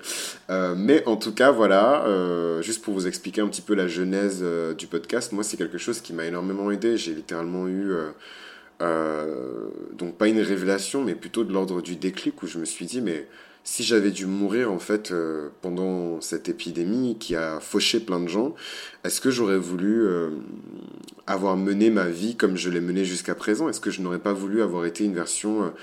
mais 0.50 1.06
en 1.06 1.16
tout 1.16 1.34
cas, 1.34 1.52
voilà, 1.52 2.06
juste 2.62 2.84
pour 2.84 2.94
vous 2.94 3.08
expliquer 3.08 3.40
un 3.40 3.48
petit 3.48 3.62
peu 3.62 3.74
la 3.74 3.88
genèse 3.88 4.44
du 4.78 4.88
podcast, 4.88 5.32
moi 5.32 5.46
c'est 5.46 5.56
quelque 5.56 5.78
chose 5.78 6.02
qui 6.02 6.12
m'a 6.12 6.26
énormément 6.26 6.72
aidé. 6.72 6.98
J'ai 6.98 7.14
littéralement 7.14 7.70
eu 7.70 7.94
euh, 8.82 9.70
donc 9.94 10.18
pas 10.18 10.28
une 10.28 10.40
révélation, 10.40 11.04
mais 11.04 11.16
plutôt 11.16 11.44
de 11.44 11.54
l'ordre 11.54 11.82
du 11.82 11.96
déclic 11.96 12.42
où 12.44 12.48
je 12.48 12.58
me 12.60 12.66
suis 12.66 12.86
dit, 12.86 13.02
mais 13.02 13.28
si 13.64 13.84
j'avais 13.84 14.12
dû 14.12 14.26
mourir 14.26 14.72
en 14.72 14.80
fait 14.80 15.12
euh, 15.12 15.50
pendant 15.62 16.20
cette 16.20 16.50
épidémie 16.50 17.18
qui 17.18 17.36
a 17.36 17.60
fauché 17.60 18.00
plein 18.00 18.20
de 18.20 18.28
gens, 18.28 18.56
est-ce 19.04 19.22
que 19.22 19.32
j'aurais 19.32 19.58
voulu 19.58 20.06
euh, 20.06 20.32
avoir 21.28 21.56
mené 21.56 21.90
ma 21.90 22.10
vie 22.10 22.36
comme 22.36 22.58
je 22.58 22.70
l'ai 22.70 22.82
menée 22.82 23.06
jusqu'à 23.06 23.36
présent? 23.36 23.70
Est-ce 23.70 23.80
que 23.80 23.92
je 23.92 24.02
n'aurais 24.02 24.20
pas 24.20 24.34
voulu 24.34 24.62
avoir 24.62 24.86
été 24.86 25.06
une 25.06 25.14
version 25.14 25.74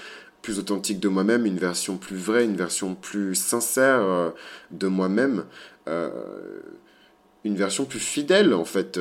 plus 0.43 0.59
authentique 0.59 1.01
de 1.01 1.09
moi-même, 1.09 1.47
une 1.47 1.59
version 1.59 1.97
plus 1.97 2.17
vraie, 2.17 2.45
une 2.45 2.57
version 2.57 2.95
plus 2.95 3.35
sincère 3.35 4.33
de 4.71 4.87
moi-même? 4.87 5.45
Une 7.45 7.57
version 7.57 7.85
plus 7.85 8.01
fidèle 8.01 8.53
en 8.53 8.65
fait 8.65 9.01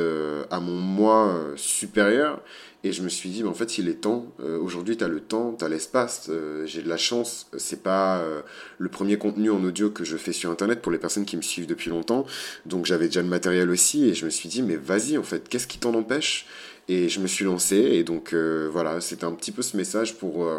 à 0.49 0.59
mon 0.59 0.75
moi 0.75 1.39
supérieur 1.55 2.41
et 2.85 2.93
je 2.93 3.01
me 3.01 3.09
suis 3.09 3.29
dit, 3.29 3.43
mais 3.43 3.49
en 3.49 3.53
fait, 3.53 3.77
il 3.77 3.89
est 3.89 4.01
temps. 4.01 4.25
Euh, 4.39 4.57
aujourd'hui, 4.57 4.95
tu 4.95 5.03
as 5.03 5.09
le 5.09 5.19
temps, 5.19 5.53
tu 5.57 5.65
as 5.65 5.69
l'espace. 5.69 6.27
Euh, 6.29 6.65
j'ai 6.65 6.81
de 6.81 6.87
la 6.87 6.95
chance. 6.95 7.47
C'est 7.57 7.83
pas 7.83 8.19
euh, 8.19 8.41
le 8.77 8.87
premier 8.87 9.17
contenu 9.17 9.51
en 9.51 9.61
audio 9.65 9.89
que 9.89 10.05
je 10.05 10.15
fais 10.15 10.31
sur 10.31 10.49
Internet 10.49 10.81
pour 10.81 10.91
les 10.93 10.97
personnes 10.97 11.25
qui 11.25 11.35
me 11.35 11.41
suivent 11.41 11.67
depuis 11.67 11.89
longtemps. 11.89 12.25
Donc, 12.65 12.85
j'avais 12.85 13.07
déjà 13.07 13.21
le 13.21 13.27
matériel 13.27 13.69
aussi. 13.69 14.07
Et 14.07 14.13
je 14.13 14.23
me 14.23 14.29
suis 14.29 14.47
dit, 14.47 14.61
mais 14.61 14.77
vas-y, 14.77 15.17
en 15.17 15.23
fait, 15.23 15.49
qu'est-ce 15.49 15.67
qui 15.67 15.77
t'en 15.77 15.93
empêche? 15.93 16.45
Et 16.87 17.09
je 17.09 17.19
me 17.19 17.27
suis 17.27 17.43
lancé. 17.43 17.75
Et 17.75 18.05
donc, 18.05 18.33
voilà, 18.33 19.01
c'était 19.01 19.25
un 19.25 19.33
petit 19.33 19.51
peu 19.51 19.61
ce 19.61 19.75
message 19.75 20.15
pour, 20.15 20.49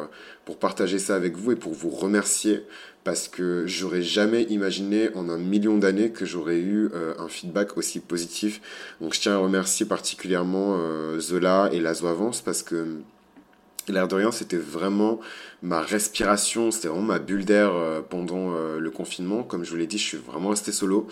pour 0.44 0.58
partager 0.58 0.98
ça 0.98 1.16
avec 1.16 1.36
vous 1.36 1.52
et 1.52 1.56
pour 1.56 1.72
vous 1.72 1.90
remercier 1.90 2.64
parce 3.04 3.28
que 3.28 3.64
j'aurais 3.66 4.02
jamais 4.02 4.42
imaginé 4.44 5.08
en 5.14 5.28
un 5.28 5.38
million 5.38 5.78
d'années 5.78 6.10
que 6.10 6.24
j'aurais 6.24 6.58
eu 6.58 6.90
euh, 6.94 7.14
un 7.18 7.28
feedback 7.28 7.76
aussi 7.76 8.00
positif. 8.00 8.60
Donc 9.00 9.14
je 9.14 9.20
tiens 9.20 9.34
à 9.34 9.38
remercier 9.38 9.86
particulièrement 9.86 10.76
euh, 10.78 11.18
Zola 11.18 11.70
et 11.72 11.80
Lazo 11.80 12.06
Avance 12.06 12.42
parce 12.42 12.62
que 12.62 12.98
l'air 13.90 14.08
de 14.08 14.14
rien, 14.14 14.32
c'était 14.32 14.56
vraiment 14.56 15.20
ma 15.62 15.82
respiration, 15.82 16.70
c'était 16.70 16.88
vraiment 16.88 17.06
ma 17.06 17.18
bulle 17.18 17.44
d'air 17.44 17.72
euh, 17.74 18.00
pendant 18.00 18.54
euh, 18.54 18.78
le 18.78 18.90
confinement. 18.90 19.42
Comme 19.42 19.64
je 19.64 19.70
vous 19.70 19.76
l'ai 19.76 19.86
dit, 19.86 19.98
je 19.98 20.04
suis 20.04 20.16
vraiment 20.16 20.50
resté 20.50 20.72
solo. 20.72 21.06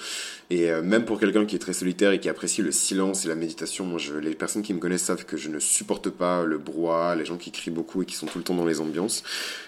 Et 0.51 0.71
euh, 0.71 0.83
même 0.83 1.05
pour 1.05 1.21
quelqu'un 1.21 1.45
qui 1.45 1.57
est 1.57 1.59
très 1.59 1.75
solitaire 1.75 2.13
et 2.13 2.21
qui 2.21 2.29
apprécie 2.31 2.63
le 2.63 2.73
silence 2.73 3.27
et 3.27 3.29
la 3.29 3.35
méditation, 3.35 3.97
les 4.21 4.35
personnes 4.35 4.63
qui 4.63 4.73
me 4.73 4.79
connaissent 4.79 5.05
savent 5.05 5.27
que 5.27 5.37
je 5.37 5.51
ne 5.51 5.59
supporte 5.59 6.09
pas 6.09 6.45
le 6.45 6.57
brouhaha, 6.57 7.15
les 7.15 7.27
gens 7.27 7.37
qui 7.37 7.51
crient 7.51 7.71
beaucoup 7.71 8.03
et 8.03 8.07
qui 8.07 8.15
sont 8.15 8.27
tout 8.27 8.39
le 8.39 8.45
temps 8.45 8.55
dans 8.55 8.65
les 8.65 8.81
ambiances. 8.81 9.23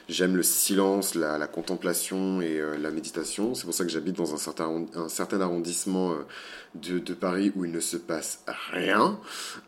J'aime 0.09 0.35
le 0.35 0.43
silence, 0.43 1.15
la, 1.15 1.37
la 1.37 1.47
contemplation 1.47 2.41
et 2.41 2.61
la 2.81 2.91
méditation. 2.91 3.55
C'est 3.55 3.65
pour 3.65 3.75
ça 3.75 3.85
que 3.85 3.91
j'habite 3.91 4.17
dans 4.17 4.35
un 4.35 4.39
certain, 5.09 5.41
arrondissement 5.41 6.17
de, 6.75 6.99
de, 6.99 7.15
Paris 7.15 7.53
où 7.55 7.65
il 7.65 7.71
ne 7.71 7.79
se 7.79 7.97
passe 7.97 8.43
rien. 8.73 9.19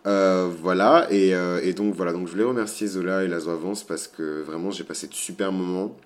voilà. 0.04 1.06
Et, 1.10 1.32
et, 1.62 1.72
donc, 1.74 1.94
voilà. 1.94 2.12
Donc, 2.12 2.26
je 2.26 2.32
voulais 2.32 2.44
remercier 2.44 2.88
Zola 2.88 3.22
et 3.22 3.28
Avance 3.34 3.84
parce 3.84 4.08
que 4.08 4.42
vraiment, 4.42 4.70
j'ai 4.70 4.84
passé 4.84 5.06
de 5.06 5.14
super 5.14 5.52
moments. 5.52 5.96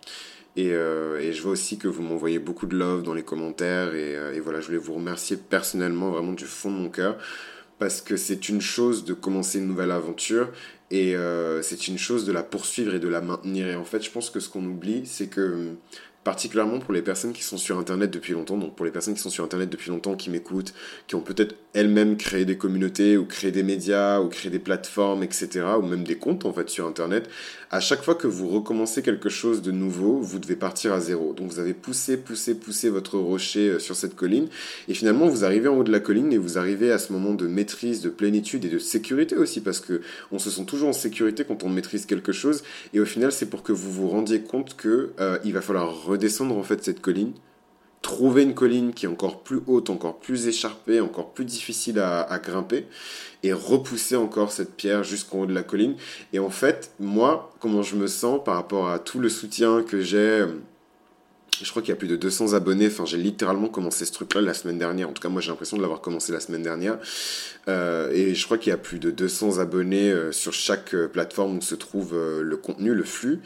Et, 0.56 0.70
euh, 0.72 1.20
et, 1.20 1.32
je 1.32 1.42
vois 1.42 1.52
aussi 1.52 1.76
que 1.76 1.86
vous 1.86 2.02
m'envoyez 2.02 2.38
beaucoup 2.38 2.66
de 2.66 2.76
love 2.76 3.02
dans 3.02 3.12
les 3.12 3.22
commentaires. 3.22 3.94
Et, 3.94 4.16
euh, 4.16 4.34
et, 4.34 4.40
voilà, 4.40 4.60
je 4.60 4.66
voulais 4.66 4.78
vous 4.78 4.94
remercier 4.94 5.36
personnellement, 5.36 6.10
vraiment 6.10 6.32
du 6.32 6.46
fond 6.46 6.70
de 6.70 6.76
mon 6.76 6.88
cœur. 6.88 7.18
Parce 7.78 8.00
que 8.00 8.16
c'est 8.16 8.48
une 8.48 8.62
chose 8.62 9.04
de 9.04 9.12
commencer 9.12 9.58
une 9.58 9.66
nouvelle 9.66 9.90
aventure. 9.90 10.50
Et 10.90 11.14
euh, 11.14 11.62
c'est 11.62 11.88
une 11.88 11.98
chose 11.98 12.24
de 12.24 12.32
la 12.32 12.42
poursuivre 12.42 12.94
et 12.94 12.98
de 12.98 13.08
la 13.08 13.20
maintenir. 13.20 13.66
Et 13.66 13.76
en 13.76 13.84
fait, 13.84 14.02
je 14.02 14.10
pense 14.10 14.30
que 14.30 14.40
ce 14.40 14.48
qu'on 14.48 14.64
oublie, 14.64 15.04
c'est 15.04 15.26
que 15.26 15.74
particulièrement 16.26 16.80
pour 16.80 16.92
les 16.92 17.02
personnes 17.02 17.32
qui 17.32 17.44
sont 17.44 17.56
sur 17.56 17.78
Internet 17.78 18.10
depuis 18.10 18.32
longtemps, 18.32 18.56
donc 18.56 18.74
pour 18.74 18.84
les 18.84 18.90
personnes 18.90 19.14
qui 19.14 19.20
sont 19.20 19.30
sur 19.30 19.44
Internet 19.44 19.70
depuis 19.70 19.90
longtemps, 19.90 20.16
qui 20.16 20.28
m'écoutent, 20.28 20.74
qui 21.06 21.14
ont 21.14 21.20
peut-être 21.20 21.54
elles-mêmes 21.72 22.16
créé 22.16 22.44
des 22.44 22.58
communautés, 22.58 23.16
ou 23.16 23.26
créé 23.26 23.52
des 23.52 23.62
médias, 23.62 24.18
ou 24.18 24.28
créé 24.28 24.50
des 24.50 24.58
plateformes, 24.58 25.22
etc., 25.22 25.64
ou 25.78 25.82
même 25.82 26.02
des 26.02 26.16
comptes, 26.16 26.44
en 26.44 26.52
fait, 26.52 26.68
sur 26.68 26.84
Internet, 26.84 27.28
à 27.70 27.80
chaque 27.80 28.02
fois 28.02 28.14
que 28.14 28.26
vous 28.26 28.48
recommencez 28.48 29.02
quelque 29.02 29.28
chose 29.28 29.62
de 29.62 29.70
nouveau, 29.70 30.18
vous 30.18 30.38
devez 30.38 30.56
partir 30.56 30.92
à 30.92 31.00
zéro. 31.00 31.32
Donc 31.32 31.50
vous 31.50 31.58
avez 31.58 31.74
poussé, 31.74 32.16
poussé, 32.16 32.54
poussé 32.54 32.88
votre 32.88 33.18
rocher 33.18 33.68
euh, 33.68 33.78
sur 33.78 33.94
cette 33.94 34.16
colline, 34.16 34.48
et 34.88 34.94
finalement 34.94 35.28
vous 35.28 35.44
arrivez 35.44 35.68
en 35.68 35.76
haut 35.76 35.84
de 35.84 35.92
la 35.92 36.00
colline, 36.00 36.32
et 36.32 36.38
vous 36.38 36.58
arrivez 36.58 36.90
à 36.90 36.98
ce 36.98 37.12
moment 37.12 37.34
de 37.34 37.46
maîtrise, 37.46 38.00
de 38.00 38.08
plénitude 38.08 38.64
et 38.64 38.68
de 38.68 38.78
sécurité 38.78 39.36
aussi, 39.36 39.60
parce 39.60 39.80
que 39.80 40.00
on 40.32 40.38
se 40.38 40.50
sent 40.50 40.64
toujours 40.64 40.88
en 40.88 40.92
sécurité 40.92 41.44
quand 41.44 41.62
on 41.62 41.68
maîtrise 41.68 42.06
quelque 42.06 42.32
chose, 42.32 42.64
et 42.94 43.00
au 43.00 43.04
final 43.04 43.30
c'est 43.30 43.46
pour 43.46 43.62
que 43.62 43.72
vous 43.72 43.92
vous 43.92 44.08
rendiez 44.08 44.40
compte 44.40 44.76
que 44.76 45.10
euh, 45.20 45.38
il 45.44 45.52
va 45.52 45.60
falloir 45.60 45.94
redescendre 46.16 46.56
en 46.56 46.62
fait 46.62 46.82
cette 46.84 47.00
colline, 47.00 47.32
trouver 48.02 48.42
une 48.42 48.54
colline 48.54 48.92
qui 48.92 49.06
est 49.06 49.08
encore 49.08 49.42
plus 49.42 49.60
haute, 49.66 49.90
encore 49.90 50.18
plus 50.18 50.46
écharpée, 50.48 51.00
encore 51.00 51.32
plus 51.32 51.44
difficile 51.44 51.98
à, 51.98 52.38
grimper, 52.38 52.86
et 53.42 53.52
repousser 53.52 54.16
encore 54.16 54.52
cette 54.52 54.74
pierre 54.74 55.02
jusqu'en 55.04 55.40
haut 55.40 55.46
de 55.46 55.54
la 55.54 55.62
colline. 55.62 55.96
Et 56.32 56.38
en 56.38 56.50
fait, 56.50 56.92
moi, 57.00 57.52
comment 57.60 57.82
je 57.82 57.96
me 57.96 58.06
sens 58.06 58.40
par 58.44 58.54
rapport 58.54 58.88
à 58.90 58.98
tout 58.98 59.18
le 59.18 59.28
soutien 59.28 59.82
que 59.82 60.00
j'ai 60.00 60.44
je 61.62 61.70
crois 61.70 61.80
qu'il 61.80 61.90
y 61.90 61.92
a 61.92 61.96
plus 61.96 62.08
de 62.08 62.16
200 62.16 62.52
abonnés. 62.52 62.86
Enfin, 62.86 63.04
j'ai 63.06 63.16
littéralement 63.16 63.68
commencé 63.68 64.04
ce 64.04 64.12
truc-là 64.12 64.40
la 64.40 64.54
semaine 64.54 64.78
dernière. 64.78 65.08
En 65.08 65.12
tout 65.12 65.22
cas, 65.22 65.28
moi, 65.28 65.40
j'ai 65.40 65.50
l'impression 65.50 65.76
de 65.76 65.82
l'avoir 65.82 66.00
commencé 66.00 66.32
la 66.32 66.40
semaine 66.40 66.62
dernière. 66.62 66.98
Euh, 67.68 68.10
et 68.12 68.34
je 68.34 68.44
crois 68.44 68.58
qu'il 68.58 68.70
y 68.70 68.74
a 68.74 68.78
plus 68.78 68.98
de 68.98 69.10
200 69.10 69.58
abonnés 69.58 70.10
euh, 70.10 70.32
sur 70.32 70.52
chaque 70.52 70.94
euh, 70.94 71.08
plateforme 71.08 71.58
où 71.58 71.60
se 71.62 71.74
trouve 71.74 72.14
le 72.14 72.56
contenu, 72.56 72.94
le 72.94 73.04
flux. 73.04 73.40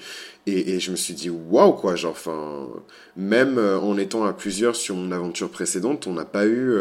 Et, 0.50 0.80
je 0.80 0.90
me 0.90 0.96
suis 0.96 1.14
dit, 1.14 1.30
waouh, 1.30 1.72
quoi. 1.72 1.96
Genre, 1.96 2.12
enfin, 2.12 2.68
même 3.16 3.58
en 3.58 3.96
étant 3.98 4.24
à 4.24 4.32
plusieurs 4.32 4.76
sur 4.76 4.96
mon 4.96 5.12
aventure 5.12 5.50
précédente, 5.50 6.06
on 6.06 6.12
n'a 6.12 6.24
pas 6.24 6.46
eu 6.46 6.74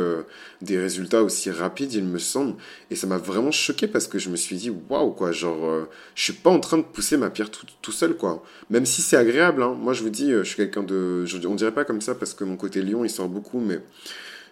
des 0.62 0.78
résultats 0.78 1.24
aussi 1.24 1.52
rapides, 1.52 1.94
il 1.94 2.04
me 2.04 2.20
semble. 2.20 2.56
Et 2.92 2.96
ça 2.96 3.08
m'a 3.08 3.18
vraiment 3.18 3.52
choqué 3.52 3.88
parce 3.88 4.08
que 4.08 4.20
je 4.20 4.30
me 4.30 4.36
suis 4.36 4.56
dit, 4.56 4.72
waouh, 4.90 5.12
quoi. 5.12 5.32
Genre, 5.32 5.88
je 6.16 6.24
suis 6.24 6.34
pas 6.34 6.50
en 6.50 6.60
train 6.60 6.78
de 6.78 6.84
pousser 6.84 7.18
ma 7.18 7.30
pierre 7.30 7.50
tout, 7.52 7.92
seul, 7.92 8.16
quoi. 8.16 8.44
Même 8.70 8.86
si 8.86 9.02
c'est 9.02 9.18
agréable, 9.18 9.64
hein. 9.64 9.76
Moi, 9.80 9.94
je 9.94 10.04
vous 10.04 10.10
dis, 10.10 10.32
je 10.32 10.44
suis 10.44 10.56
quelqu'un 10.56 10.84
de. 10.84 11.26
on 11.48 11.56
dirait 11.56 11.74
pas 11.74 11.86
comme 11.86 12.02
ça 12.02 12.16
parce 12.16 12.34
que 12.34 12.44
mon 12.44 12.56
côté 12.56 12.82
lion, 12.82 13.04
il 13.04 13.10
sort 13.10 13.30
beaucoup, 13.30 13.60
mais 13.60 13.80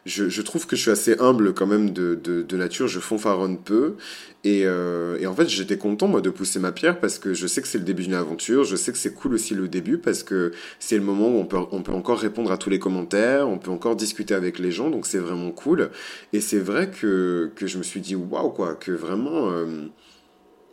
je, 0.05 0.41
trouve 0.41 0.67
que 0.67 0.75
je 0.75 0.81
suis 0.81 0.91
assez 0.91 1.17
humble 1.19 1.53
quand 1.53 1.67
même 1.67 1.91
de, 1.91 2.15
de, 2.15 2.57
nature, 2.57 2.87
je 2.87 2.99
fanfaronne 2.99 3.57
peu. 3.57 3.95
Et, 4.43 4.63
euh, 4.65 5.17
et 5.19 5.27
en 5.27 5.35
fait, 5.35 5.49
j'étais 5.49 5.77
content, 5.77 6.07
moi, 6.07 6.21
de 6.21 6.29
pousser 6.29 6.59
ma 6.59 6.71
pierre 6.71 6.99
parce 6.99 7.19
que 7.19 7.33
je 7.33 7.47
sais 7.47 7.61
que 7.61 7.67
c'est 7.67 7.77
le 7.77 7.83
début 7.83 8.03
d'une 8.03 8.13
aventure. 8.13 8.63
Je 8.63 8.75
sais 8.75 8.91
que 8.91 8.97
c'est 8.97 9.13
cool 9.13 9.33
aussi 9.33 9.55
le 9.55 9.67
début 9.67 9.97
parce 9.97 10.23
que 10.23 10.51
c'est 10.79 10.97
le 10.97 11.03
moment 11.03 11.27
où 11.27 11.39
on 11.39 11.45
peut, 11.45 11.57
on 11.71 11.81
peut 11.81 11.91
encore 11.91 12.19
répondre 12.19 12.51
à 12.51 12.57
tous 12.57 12.69
les 12.69 12.79
commentaires, 12.79 13.49
on 13.49 13.57
peut 13.57 13.71
encore 13.71 13.95
discuter 13.95 14.33
avec 14.33 14.59
les 14.59 14.71
gens, 14.71 14.89
donc 14.89 15.05
c'est 15.05 15.17
vraiment 15.17 15.51
cool. 15.51 15.89
Et 16.33 16.39
c'est 16.39 16.59
vrai 16.59 16.89
que, 16.89 17.51
que 17.55 17.67
je 17.67 17.77
me 17.77 17.83
suis 17.83 17.99
dit, 17.99 18.15
waouh, 18.15 18.49
quoi, 18.49 18.75
que 18.75 18.91
vraiment. 18.91 19.51
Euh, 19.51 19.87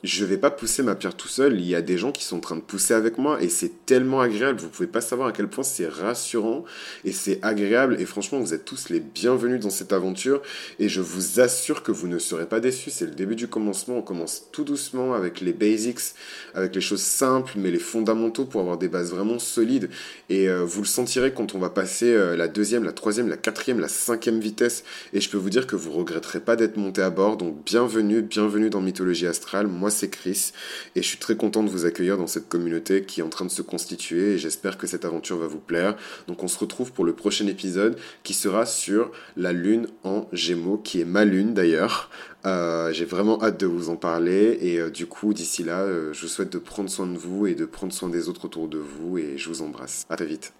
je 0.04 0.26
vais 0.26 0.36
pas 0.36 0.50
pousser 0.50 0.82
ma 0.82 0.94
pierre 0.94 1.16
tout 1.16 1.28
seul. 1.28 1.58
Il 1.58 1.66
y 1.66 1.74
a 1.74 1.80
des 1.80 1.96
gens 1.96 2.12
qui 2.12 2.24
sont 2.24 2.36
en 2.36 2.40
train 2.40 2.56
de 2.56 2.60
pousser 2.60 2.92
avec 2.92 3.16
moi 3.16 3.42
et 3.42 3.48
c'est 3.48 3.86
tellement 3.86 4.20
agréable. 4.20 4.60
Vous 4.60 4.68
pouvez 4.68 4.86
pas 4.86 5.00
savoir 5.00 5.28
à 5.28 5.32
quel 5.32 5.48
point 5.48 5.64
c'est 5.64 5.88
rassurant 5.88 6.66
et 7.06 7.12
c'est 7.12 7.38
agréable. 7.42 7.96
Et 7.98 8.04
franchement, 8.04 8.38
vous 8.38 8.52
êtes 8.52 8.66
tous 8.66 8.90
les 8.90 9.00
bienvenus 9.00 9.60
dans 9.60 9.70
cette 9.70 9.94
aventure 9.94 10.42
et 10.78 10.90
je 10.90 11.00
vous 11.00 11.40
assure 11.40 11.82
que 11.82 11.90
vous 11.90 12.06
ne 12.06 12.18
serez 12.18 12.46
pas 12.46 12.60
déçus. 12.60 12.90
C'est 12.90 13.06
le 13.06 13.14
début 13.14 13.34
du 13.34 13.48
commencement. 13.48 13.96
On 13.96 14.02
commence 14.02 14.44
tout 14.52 14.62
doucement 14.62 15.14
avec 15.14 15.40
les 15.40 15.54
basics, 15.54 16.00
avec 16.54 16.74
les 16.74 16.82
choses 16.82 17.00
simples, 17.00 17.54
mais 17.56 17.70
les 17.70 17.78
fondamentaux 17.78 18.44
pour 18.44 18.60
avoir 18.60 18.76
des 18.76 18.88
bases 18.88 19.10
vraiment 19.10 19.38
solides. 19.38 19.88
Et 20.28 20.50
euh, 20.50 20.64
vous 20.64 20.82
le 20.82 20.86
sentirez 20.86 21.32
quand 21.32 21.54
on 21.54 21.58
va 21.58 21.70
passer 21.70 22.12
euh, 22.12 22.36
la 22.36 22.48
deuxième, 22.48 22.84
la 22.84 22.92
troisième, 22.92 23.28
la 23.28 23.38
quatrième, 23.38 23.80
la 23.80 23.88
cinquième 23.88 24.38
vitesse. 24.38 24.84
Et 25.14 25.22
je 25.22 25.30
peux 25.30 25.38
vous 25.38 25.50
dire 25.50 25.66
que 25.66 25.76
vous 25.76 25.92
regretterez 25.92 26.40
pas 26.40 26.56
d'être 26.56 26.76
monté 26.76 27.00
à 27.00 27.08
bord. 27.08 27.38
Donc 27.38 27.64
bienvenue, 27.64 28.20
bienvenue 28.20 28.68
dans 28.68 28.82
Mythologie 28.82 29.26
Astrale. 29.26 29.66
Moi, 29.66 29.90
c'est 29.94 30.10
Chris 30.10 30.52
et 30.94 31.02
je 31.02 31.08
suis 31.08 31.18
très 31.18 31.36
content 31.36 31.62
de 31.62 31.70
vous 31.70 31.86
accueillir 31.86 32.18
dans 32.18 32.26
cette 32.26 32.48
communauté 32.48 33.04
qui 33.04 33.20
est 33.20 33.22
en 33.22 33.28
train 33.28 33.44
de 33.44 33.50
se 33.50 33.62
constituer 33.62 34.34
et 34.34 34.38
j'espère 34.38 34.76
que 34.76 34.86
cette 34.86 35.04
aventure 35.04 35.38
va 35.38 35.46
vous 35.46 35.58
plaire. 35.58 35.96
Donc 36.28 36.42
on 36.42 36.48
se 36.48 36.58
retrouve 36.58 36.92
pour 36.92 37.04
le 37.04 37.14
prochain 37.14 37.46
épisode 37.46 37.96
qui 38.22 38.34
sera 38.34 38.66
sur 38.66 39.10
la 39.36 39.52
lune 39.52 39.88
en 40.02 40.28
gémeaux, 40.32 40.78
qui 40.78 41.00
est 41.00 41.04
ma 41.04 41.24
lune 41.24 41.54
d'ailleurs. 41.54 42.10
Euh, 42.46 42.92
j'ai 42.92 43.06
vraiment 43.06 43.42
hâte 43.42 43.58
de 43.58 43.66
vous 43.66 43.88
en 43.88 43.96
parler 43.96 44.58
et 44.60 44.78
euh, 44.78 44.90
du 44.90 45.06
coup 45.06 45.32
d'ici 45.32 45.64
là, 45.64 45.80
euh, 45.80 46.12
je 46.12 46.22
vous 46.22 46.28
souhaite 46.28 46.52
de 46.52 46.58
prendre 46.58 46.90
soin 46.90 47.06
de 47.06 47.16
vous 47.16 47.46
et 47.46 47.54
de 47.54 47.64
prendre 47.64 47.92
soin 47.92 48.10
des 48.10 48.28
autres 48.28 48.44
autour 48.44 48.68
de 48.68 48.78
vous 48.78 49.16
et 49.16 49.38
je 49.38 49.48
vous 49.48 49.62
embrasse. 49.62 50.04
À 50.10 50.16
très 50.16 50.26
vite. 50.26 50.52